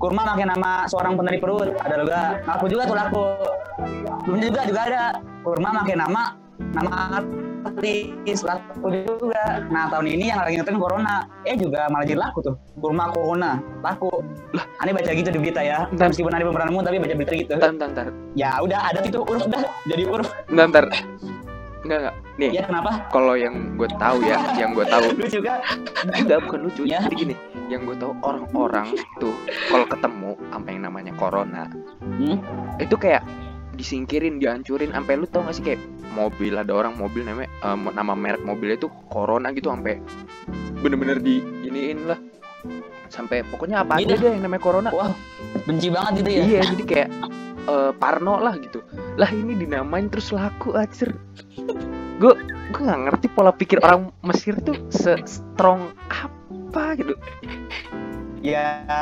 kurma 0.00 0.24
pakai 0.24 0.48
nama 0.48 0.88
seorang 0.88 1.12
pendari 1.14 1.36
perut. 1.36 1.76
Ada 1.76 1.94
juga 2.00 2.18
laku 2.48 2.64
juga 2.66 2.82
tuh 2.88 2.96
laku. 2.96 3.24
Sebelumnya 4.24 4.46
juga 4.48 4.60
juga 4.64 4.80
ada 4.88 5.02
kurma 5.40 5.68
pakai 5.76 5.96
nama 5.96 6.22
nama 6.72 6.90
artis 7.60 8.40
laku 8.40 8.88
juga. 9.04 9.60
Nah 9.68 9.92
tahun 9.92 10.08
ini 10.08 10.32
yang 10.32 10.40
lagi 10.40 10.56
ngetren 10.56 10.80
corona, 10.80 11.28
eh 11.44 11.52
juga 11.54 11.84
malah 11.92 12.08
jadi 12.08 12.20
laku 12.20 12.40
tuh. 12.40 12.54
Kurma 12.74 13.12
corona 13.12 13.60
laku. 13.80 14.08
Lah, 14.56 14.64
aneh 14.80 14.96
baca 14.96 15.12
gitu 15.12 15.28
di 15.28 15.38
berita 15.38 15.60
ya. 15.60 15.84
Bentar. 15.92 16.08
Meskipun 16.08 16.32
belum 16.32 16.54
pernah 16.56 16.68
nemu 16.72 16.80
tapi 16.80 16.96
baca 16.96 17.14
berita 17.14 17.34
gitu. 17.36 17.52
Bentar. 17.60 18.06
Ya 18.32 18.50
udah 18.58 18.80
ada 18.88 19.04
itu 19.04 19.20
uruf 19.20 19.44
dah 19.46 19.62
jadi 19.84 20.02
uruf. 20.08 20.28
Bentar, 20.48 20.64
bentar. 20.68 20.84
Enggak, 21.80 21.96
enggak. 22.04 22.14
Nih, 22.36 22.48
Ya 22.52 22.62
kenapa? 22.68 22.90
kalau 23.08 23.32
yang 23.36 23.56
gue 23.76 23.88
tahu 23.96 24.20
ya, 24.20 24.36
yang 24.52 24.76
gue 24.76 24.84
tahu 24.84 25.04
Lu 25.20 25.26
juga. 25.28 25.64
enggak 26.12 26.38
bukan 26.44 26.60
lucu. 26.68 26.82
Ya. 26.84 27.00
Jadi 27.08 27.16
gini, 27.16 27.34
yang 27.70 27.82
gue 27.82 27.94
tahu 27.94 28.12
orang-orang 28.20 28.90
tuh 29.16 29.30
kalau 29.66 29.86
ketemu 29.86 30.30
apa 30.50 30.66
yang 30.66 30.82
namanya 30.82 31.12
corona, 31.14 31.70
Hmm? 32.02 32.42
itu 32.76 32.94
kayak 32.94 33.22
disingkirin, 33.72 34.36
dihancurin 34.36 34.90
sampai 34.90 35.14
lu 35.14 35.24
tau 35.24 35.40
gak 35.40 35.54
sih 35.54 35.64
kayak 35.64 35.80
mobil 36.10 36.52
ada 36.52 36.74
orang 36.74 36.92
mobil 36.94 37.22
namanya 37.22 37.48
eh, 37.62 37.76
nama 37.88 38.12
merek 38.12 38.42
mobilnya 38.42 38.76
itu 38.76 38.90
corona 39.06 39.48
gitu 39.50 39.70
sampai 39.70 40.02
bener-bener 40.76 41.16
di 41.16 41.38
iniin 41.62 42.04
lah 42.04 42.18
sampai 43.06 43.40
pokoknya 43.44 43.80
apa 43.80 43.96
aja 43.96 44.10
Gitu. 44.10 44.20
deh 44.20 44.30
yang 44.32 44.42
namanya 44.42 44.60
corona 44.60 44.88
Wah, 44.90 45.14
benci 45.64 45.88
banget 45.88 46.20
gitu 46.20 46.30
ya. 46.30 46.42
iya 46.44 46.60
jadi 46.66 46.82
kayak 46.84 47.08
eh, 47.64 47.92
Parno 47.94 48.36
lah 48.36 48.58
gitu 48.58 48.82
lah 49.14 49.30
ini 49.30 49.54
dinamain 49.56 50.08
terus 50.08 50.28
laku 50.30 50.74
anjir 50.74 51.14
gue 52.16 52.32
gue 52.70 52.82
nggak 52.82 53.00
ngerti 53.06 53.26
pola 53.28 53.50
pikir 53.50 53.80
orang 53.80 54.12
Mesir 54.20 54.58
tuh 54.58 54.76
se 54.88 55.14
strong 55.24 55.88
apa 56.06 56.36
gitu 56.70 57.14
ya 58.40 58.66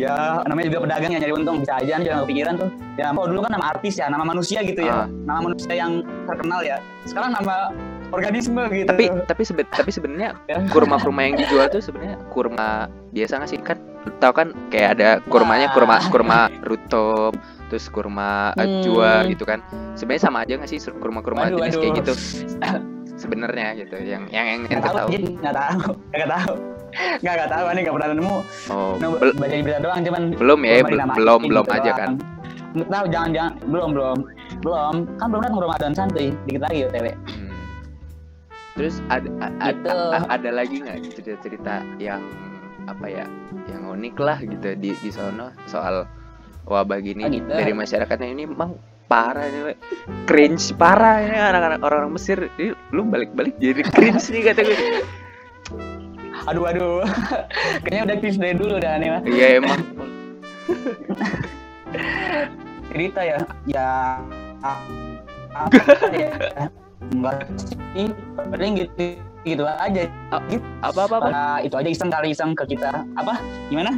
ya 0.00 0.40
namanya 0.48 0.66
juga 0.72 0.80
pedagang 0.88 1.12
yang 1.12 1.22
nyari 1.22 1.34
untung 1.36 1.56
bisa 1.60 1.76
aja 1.76 1.92
nih 2.00 2.04
jangan 2.08 2.20
kepikiran 2.24 2.54
tuh 2.56 2.68
ya 2.96 3.04
nama 3.12 3.20
dulu 3.28 3.40
kan 3.44 3.52
nama 3.52 3.66
artis 3.68 3.94
ya 4.00 4.06
nama 4.08 4.24
manusia 4.24 4.64
gitu 4.64 4.80
ya 4.80 5.04
Ah. 5.04 5.06
nama 5.28 5.40
manusia 5.44 5.72
yang 5.72 5.92
terkenal 6.24 6.60
ya 6.64 6.80
sekarang 7.04 7.36
nama 7.36 7.68
organisme 8.10 8.58
gitu 8.72 8.88
tapi 8.88 9.04
tapi 9.28 9.42
sebe 9.44 9.62
tapi 9.68 9.90
sebenarnya 9.92 10.34
Ya. 10.48 10.64
kurma 10.72 10.96
kurma 10.96 11.28
yang 11.28 11.36
dijual 11.36 11.68
tuh 11.68 11.84
sebenarnya 11.84 12.16
kurma 12.32 12.88
biasa 13.12 13.38
nggak 13.38 13.50
sih 13.50 13.60
kan 13.60 13.76
tau 14.18 14.32
kan 14.32 14.56
kayak 14.72 14.96
ada 14.98 15.08
kurmanya 15.28 15.68
Wah. 15.68 15.74
kurma 15.76 15.96
kurma 16.08 16.38
rutop 16.64 17.36
terus 17.68 17.86
kurma 17.86 18.56
Hmm. 18.56 19.28
gitu 19.28 19.44
kan 19.44 19.60
sebenarnya 19.94 20.22
sama 20.24 20.42
aja 20.42 20.56
nggak 20.56 20.70
sih 20.70 20.80
kurma 20.90 21.20
kurma 21.20 21.52
jenis 21.52 21.76
waduh. 21.76 21.80
kayak 21.84 21.94
gitu 22.02 22.12
sebenarnya 23.20 23.76
gitu 23.76 23.96
yang 23.96 24.24
yang 24.28 24.46
yang 24.64 24.80
ente 24.80 24.88
tahu. 24.88 25.08
nggak 25.42 25.54
tahu. 25.54 25.78
Nggak 26.10 26.30
tahu. 26.30 26.52
Nggak 27.20 27.34
nggak 27.36 27.50
tahu. 27.50 27.64
Aneh 27.68 27.80
nggak 27.84 27.94
pernah 27.94 28.08
nemu. 28.10 28.36
Oh 28.66 28.92
bel- 28.96 29.36
baca 29.36 29.52
di 29.52 29.62
berita 29.62 29.78
doang 29.78 30.00
cuman 30.00 30.22
belum 30.34 30.58
ya 30.60 30.72
kurma 30.72 30.80
bel- 30.80 30.90
dinamain 30.90 31.16
belum 31.16 31.38
gitu 31.38 31.50
belum 31.50 31.66
aja 31.70 31.92
kan? 31.92 32.10
Nggak 32.70 32.88
tahu 32.88 33.04
jangan 33.06 33.30
jangan. 33.30 33.52
Belum 33.66 33.88
belum. 33.92 34.18
Belum. 34.60 34.94
Kan 35.14 35.26
belum 35.28 35.40
datang 35.42 35.60
Ramadan 35.60 35.92
santuy 35.92 36.28
dikit 36.44 36.62
lagi 36.64 36.80
otw 36.82 37.06
Hmm. 37.28 37.48
Terus 38.72 38.94
ada 39.06 39.28
a- 39.38 39.56
a- 39.60 39.74
Gitu. 39.74 39.98
ada 40.26 40.50
lagi 40.50 40.76
nggak 40.80 40.98
cerita-cerita 41.12 41.74
yang 41.98 42.22
apa 42.86 43.06
ya 43.06 43.24
yang 43.66 43.86
unik 43.88 44.14
lah 44.16 44.38
gitu 44.40 44.72
di 44.74 44.90
di 44.94 45.10
sono? 45.10 45.52
Soal 45.64 46.08
wabah 46.64 46.98
gini 46.98 47.22
Oh, 47.22 47.28
gitu. 47.28 47.50
dari 47.50 47.72
masyarakatnya 47.72 48.28
ini 48.30 48.42
emang 48.46 48.74
parah 49.10 49.50
ini 49.50 49.60
we. 49.66 49.74
cringe 50.30 50.70
parah 50.78 51.18
ini 51.18 51.34
anak-anak 51.34 51.82
orang-orang 51.82 52.14
Mesir. 52.14 52.38
Ini 52.54 52.70
lu 52.94 53.02
balik-balik 53.10 53.58
jadi 53.58 53.82
cringe 53.90 54.30
nih 54.30 54.54
kata 54.54 54.62
gue 54.62 54.78
aduh 56.46 56.64
aduh. 56.70 57.02
Kayaknya 57.82 58.02
udah 58.06 58.16
cringe 58.22 58.38
dari 58.38 58.54
dulu 58.54 58.78
dah 58.78 58.94
nih 59.02 59.08
mah 59.10 59.22
iya 59.26 59.46
emang. 59.58 59.80
Cerita 62.94 63.20
ya 63.26 63.38
ya 63.66 63.88
apa 65.50 66.06
ya 66.14 66.30
enggak 67.10 67.42
sih 67.58 68.06
paling 68.38 68.78
gitu 68.78 69.18
gitu 69.42 69.64
aja. 69.66 70.06
Gitu 70.46 70.62
apa 70.84 71.00
apa 71.10 71.14
apa? 71.18 71.28
Nah, 71.32 71.58
itu 71.64 71.74
aja 71.74 71.90
iseng 71.90 72.12
kali 72.12 72.30
iseng 72.30 72.52
ke 72.52 72.76
kita. 72.76 73.02
Apa? 73.16 73.40
Gimana? 73.72 73.96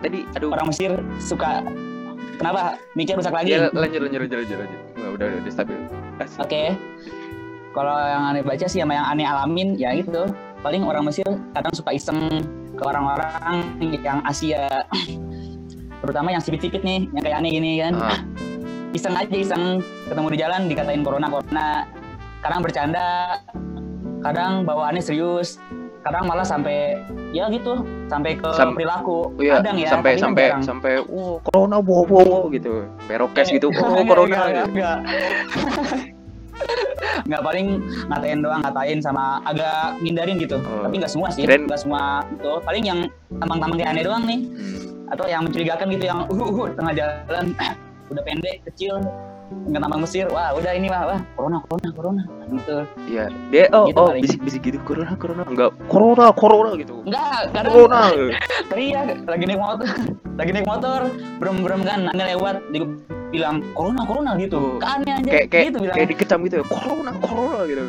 Tadi 0.00 0.24
aduh. 0.32 0.56
Orang 0.56 0.72
Mesir 0.72 0.96
suka 1.20 1.60
kenapa? 2.38 2.78
Mikir 2.94 3.18
rusak 3.18 3.34
lagi. 3.34 3.58
Ya 3.58 3.68
oke 3.68 3.76
lanjut 3.76 4.00
lanjut 4.06 4.20
lanjut 4.24 4.38
lanjut 4.38 4.58
lanjut. 4.62 4.80
Nggak, 4.94 5.10
udah 5.10 5.26
udah, 5.26 5.38
udah 5.42 5.52
stabil 5.52 5.78
Asik. 6.18 6.74
kalau 7.76 7.94
yang 7.94 8.22
aneh 8.32 8.42
baca 8.42 8.66
sih 8.66 8.80
sama 8.80 8.94
yang 8.96 9.06
aneh 9.06 9.26
alamin 9.26 9.68
ya 9.76 9.92
gitu. 9.98 10.30
Paling 10.58 10.82
orang 10.82 11.06
Mesir 11.06 11.26
kadang 11.54 11.74
suka 11.74 11.94
iseng 11.94 12.42
ke 12.74 12.82
orang-orang 12.82 13.62
yang 14.02 14.18
Asia. 14.26 14.86
Terutama 16.02 16.30
yang 16.30 16.42
sipit-sipit 16.42 16.82
nih 16.82 17.10
yang 17.14 17.22
kayak 17.22 17.36
aneh 17.42 17.50
gini 17.54 17.70
kan? 17.82 17.92
Ah, 17.98 18.18
iseng 18.96 19.14
aja 19.14 19.34
iseng. 19.34 19.82
Ketemu 20.10 20.28
di 20.34 20.38
jalan 20.38 20.60
dikatain 20.66 21.02
corona 21.02 21.26
corona 21.30 21.86
kadang 22.42 22.62
bercanda 22.62 23.38
kadang 24.22 24.66
bawaannya 24.66 25.02
serius 25.02 25.62
kadang 26.00 26.24
malah 26.24 26.42
sampai 26.42 26.96
ya 27.30 27.46
gitu 27.48 27.82
sampai 28.06 28.34
ke 28.34 28.48
Sam- 28.52 28.72
perilaku 28.72 29.34
iya 29.36 29.58
kadang 29.58 29.76
ya 29.76 29.88
sampai 29.88 30.12
sampai 30.14 30.44
jarang. 30.46 30.62
sampai 30.62 30.92
oh 31.02 31.42
corona 31.42 31.78
bobo 31.78 32.22
bobo 32.22 32.38
gitu 32.48 32.86
berokes 33.04 33.48
gitu 33.48 33.68
oh 33.68 34.02
corona 34.02 34.64
enggak. 34.64 34.98
Enggak, 37.20 37.42
paling 37.44 37.66
ngatain 38.08 38.40
doang 38.40 38.60
ngatain 38.62 38.98
sama 38.98 39.38
agak 39.44 39.94
ngindarin 40.00 40.36
gitu 40.38 40.56
Oh. 40.58 40.82
tapi 40.82 40.98
nggak 40.98 41.12
semua 41.12 41.28
sih 41.28 41.44
Kirain- 41.44 41.66
nggak 41.66 41.78
semua 41.78 42.02
itu 42.26 42.50
paling 42.64 42.84
yang 42.84 43.00
tampang-tampang 43.36 43.78
kayak 43.78 43.90
aneh 43.92 44.02
doang 44.02 44.22
nih 44.24 44.40
Hmm. 44.42 45.12
atau 45.12 45.24
yang 45.24 45.42
mencurigakan 45.44 45.86
gitu 45.88 46.04
yang 46.04 46.20
uh, 46.20 46.34
uh, 46.34 46.50
uh, 46.56 46.68
tengah 46.72 46.92
jalan 46.94 47.44
udah 48.10 48.22
pendek 48.24 48.56
kecil 48.64 48.96
nggak 49.48 49.80
tampang 49.80 50.00
Mesir. 50.04 50.26
Wah 50.28 50.52
udah 50.52 50.72
ini 50.76 50.88
wah, 50.92 51.02
wah 51.14 51.20
corona 51.36 51.58
corona 51.64 51.88
corona. 51.92 52.22
Gitu. 52.48 52.76
Iya, 53.08 53.24
dia 53.52 53.64
oh 53.72 53.88
Gitu 53.88 53.98
oh 54.00 54.08
paling. 54.12 54.22
bisik-bisik 54.24 54.62
gitu. 54.64 54.78
Corona 54.84 55.14
corona. 55.16 55.42
Enggak 55.48 55.70
corona 55.88 56.26
corona 56.32 56.70
gitu. 56.76 56.94
enggak 57.04 57.40
kadang 57.52 57.72
Corona. 57.72 58.00
teriak 58.68 59.06
lagi 59.32 59.44
naik 59.48 59.60
motor. 59.60 59.88
Lagi 60.38 60.50
naik 60.54 60.68
motor. 60.68 61.00
Berem 61.42 61.56
berem 61.64 61.80
kan 61.82 62.00
aneh 62.12 62.26
lewat. 62.36 62.56
Dia 62.70 62.82
bilang 63.32 63.56
corona 63.72 64.02
corona 64.04 64.30
gitu. 64.36 64.78
Kan 64.80 65.04
aja. 65.04 65.20
Kayak 65.24 65.46
kayak 65.50 65.64
gitu 65.72 65.78
bilang. 65.84 65.96
kayak 65.96 66.08
dikecam 66.14 66.38
gitu. 66.46 66.56
Corona 66.68 67.12
corona 67.20 67.60
gitu. 67.68 67.84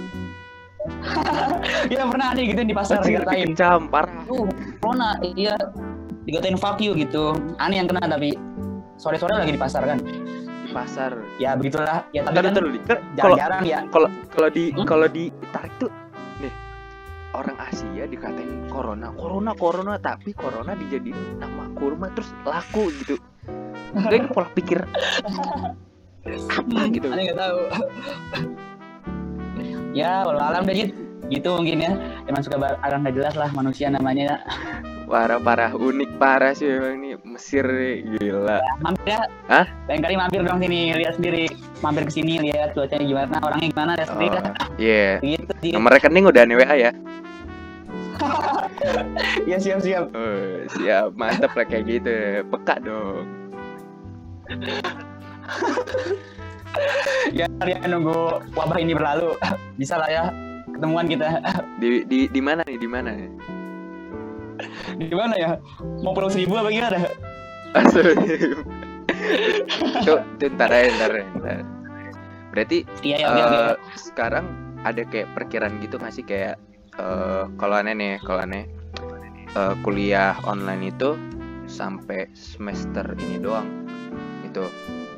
ya 1.93 2.07
pernah 2.07 2.27
aneh 2.33 2.55
gitu 2.55 2.61
di 2.63 2.71
pasar 2.71 3.03
dikatain. 3.03 3.51
dikecam 3.51 3.91
parah. 3.91 4.23
tuh 4.25 4.47
corona 4.79 5.19
iya. 5.23 5.55
Dikatain 6.23 6.55
fuck 6.55 6.79
you 6.79 6.95
gitu. 6.95 7.35
Aneh 7.59 7.83
yang 7.83 7.87
kena 7.89 8.05
tapi 8.07 8.33
sore 8.99 9.15
sore 9.15 9.31
lagi 9.31 9.55
di 9.55 9.61
pasar 9.61 9.87
kan 9.87 9.99
pasar. 10.71 11.11
ya 11.37 11.55
begitulah 11.55 12.05
ya 12.11 12.21
tapi 12.23 12.35
kan. 12.39 12.53
Ntar 12.53 12.65
Kalau 12.65 13.35
jarang-jarang 13.35 13.61
ya 13.65 13.79
kalau 13.89 14.09
kalau 14.29 14.49
di 14.49 14.63
Hmm? 14.71 14.85
kalau 14.85 15.07
ditarik 15.07 15.73
tuh 15.77 15.91
nih 16.39 16.53
orang 17.33 17.57
Asia 17.57 18.03
dikatain 18.05 18.69
corona 18.69 19.09
corona 19.13 19.51
corona 19.53 19.93
tapi 19.97 20.31
corona 20.33 20.73
dijadiin 20.73 21.37
nama 21.37 21.67
kurma 21.73 22.09
terus 22.13 22.29
laku 22.43 22.89
gitu. 23.01 23.17
Gue 23.89 24.21
pola 24.29 24.45
pikir 24.53 24.85
apa 26.29 26.79
gitu. 26.93 27.07
aneh 27.09 27.23
nggak 27.25 27.39
tahu 27.39 27.59
ya 29.97 30.21
kalau 30.21 30.41
alam 30.41 30.61
deh 30.63 30.93
gitu 31.29 31.49
mungkin 31.57 31.77
ya 31.81 31.91
emang 32.25 32.41
suka 32.41 32.57
bar- 32.57 32.77
orang 32.81 33.01
nggak 33.01 33.15
jelas 33.17 33.33
lah 33.33 33.49
manusia 33.53 33.89
namanya 33.89 34.41
Parah 35.09 35.41
parah 35.41 35.73
unik 35.73 36.21
parah 36.21 36.53
sih 36.53 36.69
emang 36.69 37.01
nih 37.01 37.08
Nih, 37.39 38.03
gila. 38.19 38.59
mampir 38.83 39.15
ya 39.15 39.23
Hah? 39.47 39.65
lain 39.87 40.01
kali 40.03 40.15
mampir 40.19 40.43
dong 40.43 40.59
sini 40.59 40.91
lihat 40.93 41.15
sendiri 41.15 41.47
mampir 41.79 42.03
ke 42.05 42.11
sini 42.11 42.35
lihat 42.43 42.75
cuacanya 42.75 43.05
gimana 43.07 43.35
orangnya 43.39 43.67
gimana 43.71 43.91
lihat 43.95 44.09
sendiri 44.11 44.37
Oh, 44.39 44.43
iya. 44.81 45.23
gitu 45.23 45.53
Jit. 45.63 45.73
Nomor 45.73 45.91
rekening 45.95 46.25
udah 46.27 46.41
ane 46.43 46.53
WA 46.55 46.75
ya. 46.75 46.91
ya 49.49 49.57
siap 49.57 49.79
siap 49.79 50.11
Oh, 50.11 50.67
siap, 50.75 51.15
mantep 51.15 51.51
lah 51.55 51.65
kayak 51.65 51.83
gitu. 51.87 52.43
Peka 52.45 52.75
dong. 52.83 53.23
ya 57.33 57.45
kalian 57.57 57.89
nunggu 57.89 58.17
wabah 58.53 58.77
ini 58.77 58.93
berlalu 58.93 59.33
bisa 59.75 59.97
lah 59.97 60.09
ya 60.09 60.23
ketemuan 60.69 61.05
kita 61.05 61.41
Di 61.77 62.05
di 62.05 62.25
di 62.27 62.41
mana 62.41 62.61
nih? 62.65 62.77
Di 62.77 62.89
mana 62.89 63.09
nih? 63.13 63.31
di 64.99 65.15
mana 65.15 65.31
ya 65.39 65.55
mau 66.03 66.11
pulau 66.11 66.27
seribu 66.27 66.59
apa 66.59 66.67
gimana 66.67 66.99
Tuh 70.05 70.49
ntar 70.57 70.69
aja, 70.73 70.89
ntar. 70.97 71.11
Berarti 72.49 72.81
iya 73.05 73.17
ya 73.21 73.27
oke 73.29 73.41
oke 73.45 73.57
eh, 73.57 73.73
sekarang 73.93 74.45
ada 74.81 75.01
kayak 75.05 75.29
perkiraan 75.37 75.77
gitu 75.83 76.01
nggak 76.01 76.13
sih? 76.13 76.25
Kayak 76.25 76.57
eh, 76.97 77.43
kalau 77.61 77.75
aneh 77.77 77.93
nih, 77.93 78.13
kalau 78.25 78.41
aneh 78.41 78.65
eh, 79.53 79.75
kuliah 79.85 80.33
online 80.49 80.89
itu 80.89 81.13
sampai 81.69 82.25
semester 82.33 83.05
ini 83.21 83.37
doang 83.37 83.69
gitu. 84.49 84.65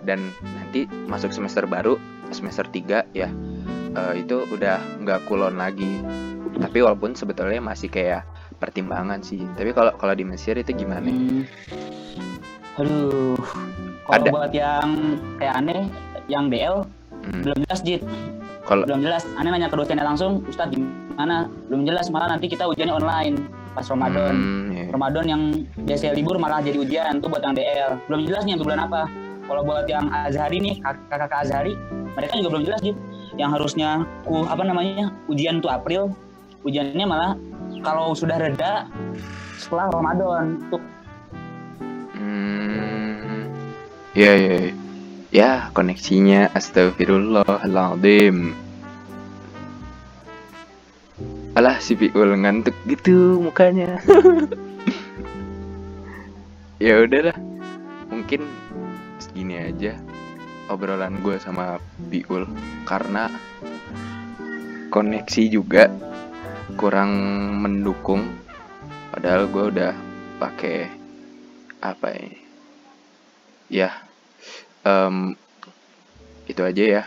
Dan 0.04 0.34
nanti 0.58 0.90
masuk 1.08 1.32
semester 1.32 1.64
baru 1.70 1.96
semester 2.34 2.66
3 2.68 3.06
ya 3.16 3.30
eh, 3.96 4.14
itu 4.20 4.44
udah 4.52 4.80
nggak 5.00 5.24
kulon 5.32 5.56
lagi. 5.56 6.04
Tapi 6.52 6.84
walaupun 6.84 7.16
sebetulnya 7.16 7.64
masih 7.64 7.88
kayak 7.88 8.28
pertimbangan 8.60 9.24
sih. 9.24 9.40
Tapi 9.56 9.72
kalau 9.72 9.96
kalau 9.96 10.14
di 10.14 10.28
Mesir 10.28 10.60
itu 10.60 10.76
gimana? 10.76 11.08
Hmm. 11.08 11.48
Aduh. 12.82 13.38
Kalau 14.02 14.26
buat 14.28 14.52
yang 14.52 14.88
kayak 15.38 15.54
aneh, 15.56 15.82
yang 16.28 16.50
DL 16.50 16.84
Hmm, 17.22 17.46
belum 17.46 17.58
jelas 17.70 17.80
Jit. 17.86 18.02
kalau 18.66 18.82
Belum 18.90 19.06
jelas. 19.06 19.22
Aneh 19.38 19.54
nanya 19.54 19.70
ke 19.70 19.78
dosennya 19.78 20.02
langsung, 20.02 20.42
Ustadz 20.50 20.74
gimana? 20.74 21.46
Belum 21.70 21.86
jelas 21.86 22.10
malah 22.10 22.34
nanti 22.34 22.50
kita 22.50 22.66
ujiannya 22.66 22.98
online 22.98 23.36
pas 23.72 23.86
Ramadan. 23.86 24.34
Hmm, 24.34 24.74
iya. 24.74 24.84
Ramadan 24.90 25.26
yang 25.30 25.42
biasa 25.86 26.18
libur 26.18 26.42
malah 26.42 26.66
jadi 26.66 26.82
ujian 26.82 27.22
tuh 27.22 27.30
buat 27.30 27.46
yang 27.46 27.54
DL. 27.54 27.94
Belum 28.10 28.26
jelas 28.26 28.42
nih 28.42 28.58
untuk 28.58 28.74
bulan 28.74 28.90
apa. 28.90 29.02
Kalau 29.46 29.62
buat 29.62 29.86
yang 29.86 30.10
Azhari 30.10 30.58
nih, 30.58 30.82
kak- 30.82 31.04
kakak 31.14 31.46
Azhari, 31.46 31.78
mereka 32.18 32.34
juga 32.42 32.50
belum 32.58 32.64
jelas 32.66 32.80
Jit. 32.82 32.98
Yang 33.38 33.50
harusnya 33.62 33.90
ku 34.26 34.42
apa 34.44 34.66
namanya? 34.66 35.14
ujian 35.30 35.62
tuh 35.62 35.70
April, 35.70 36.10
ujiannya 36.66 37.06
malah 37.06 37.38
kalau 37.86 38.18
sudah 38.18 38.42
reda 38.42 38.90
setelah 39.56 39.94
Ramadan 39.94 40.58
tuh 40.68 40.82
Ya 44.12 44.36
ya 44.36 44.54
ya. 44.60 44.74
Ya, 45.32 45.52
koneksinya 45.72 46.52
astagfirullahaladzim. 46.52 48.52
Alah 51.56 51.80
si 51.80 51.96
Piul 51.96 52.36
ngantuk 52.44 52.76
gitu 52.84 53.40
mukanya. 53.40 54.04
ya 56.84 57.08
udahlah. 57.08 57.40
Mungkin 58.12 58.44
gini 59.32 59.56
aja 59.56 59.96
obrolan 60.68 61.24
gue 61.24 61.40
sama 61.40 61.80
Biul 62.12 62.44
karena 62.84 63.32
koneksi 64.92 65.44
juga 65.48 65.88
kurang 66.76 67.16
mendukung 67.64 68.28
padahal 69.16 69.48
gue 69.48 69.64
udah 69.72 69.92
pakai 70.40 70.88
apa 71.80 72.08
ini 72.16 72.51
ya 73.72 73.96
em, 74.84 75.40
itu 76.52 76.60
aja 76.60 76.84
ya 76.84 77.04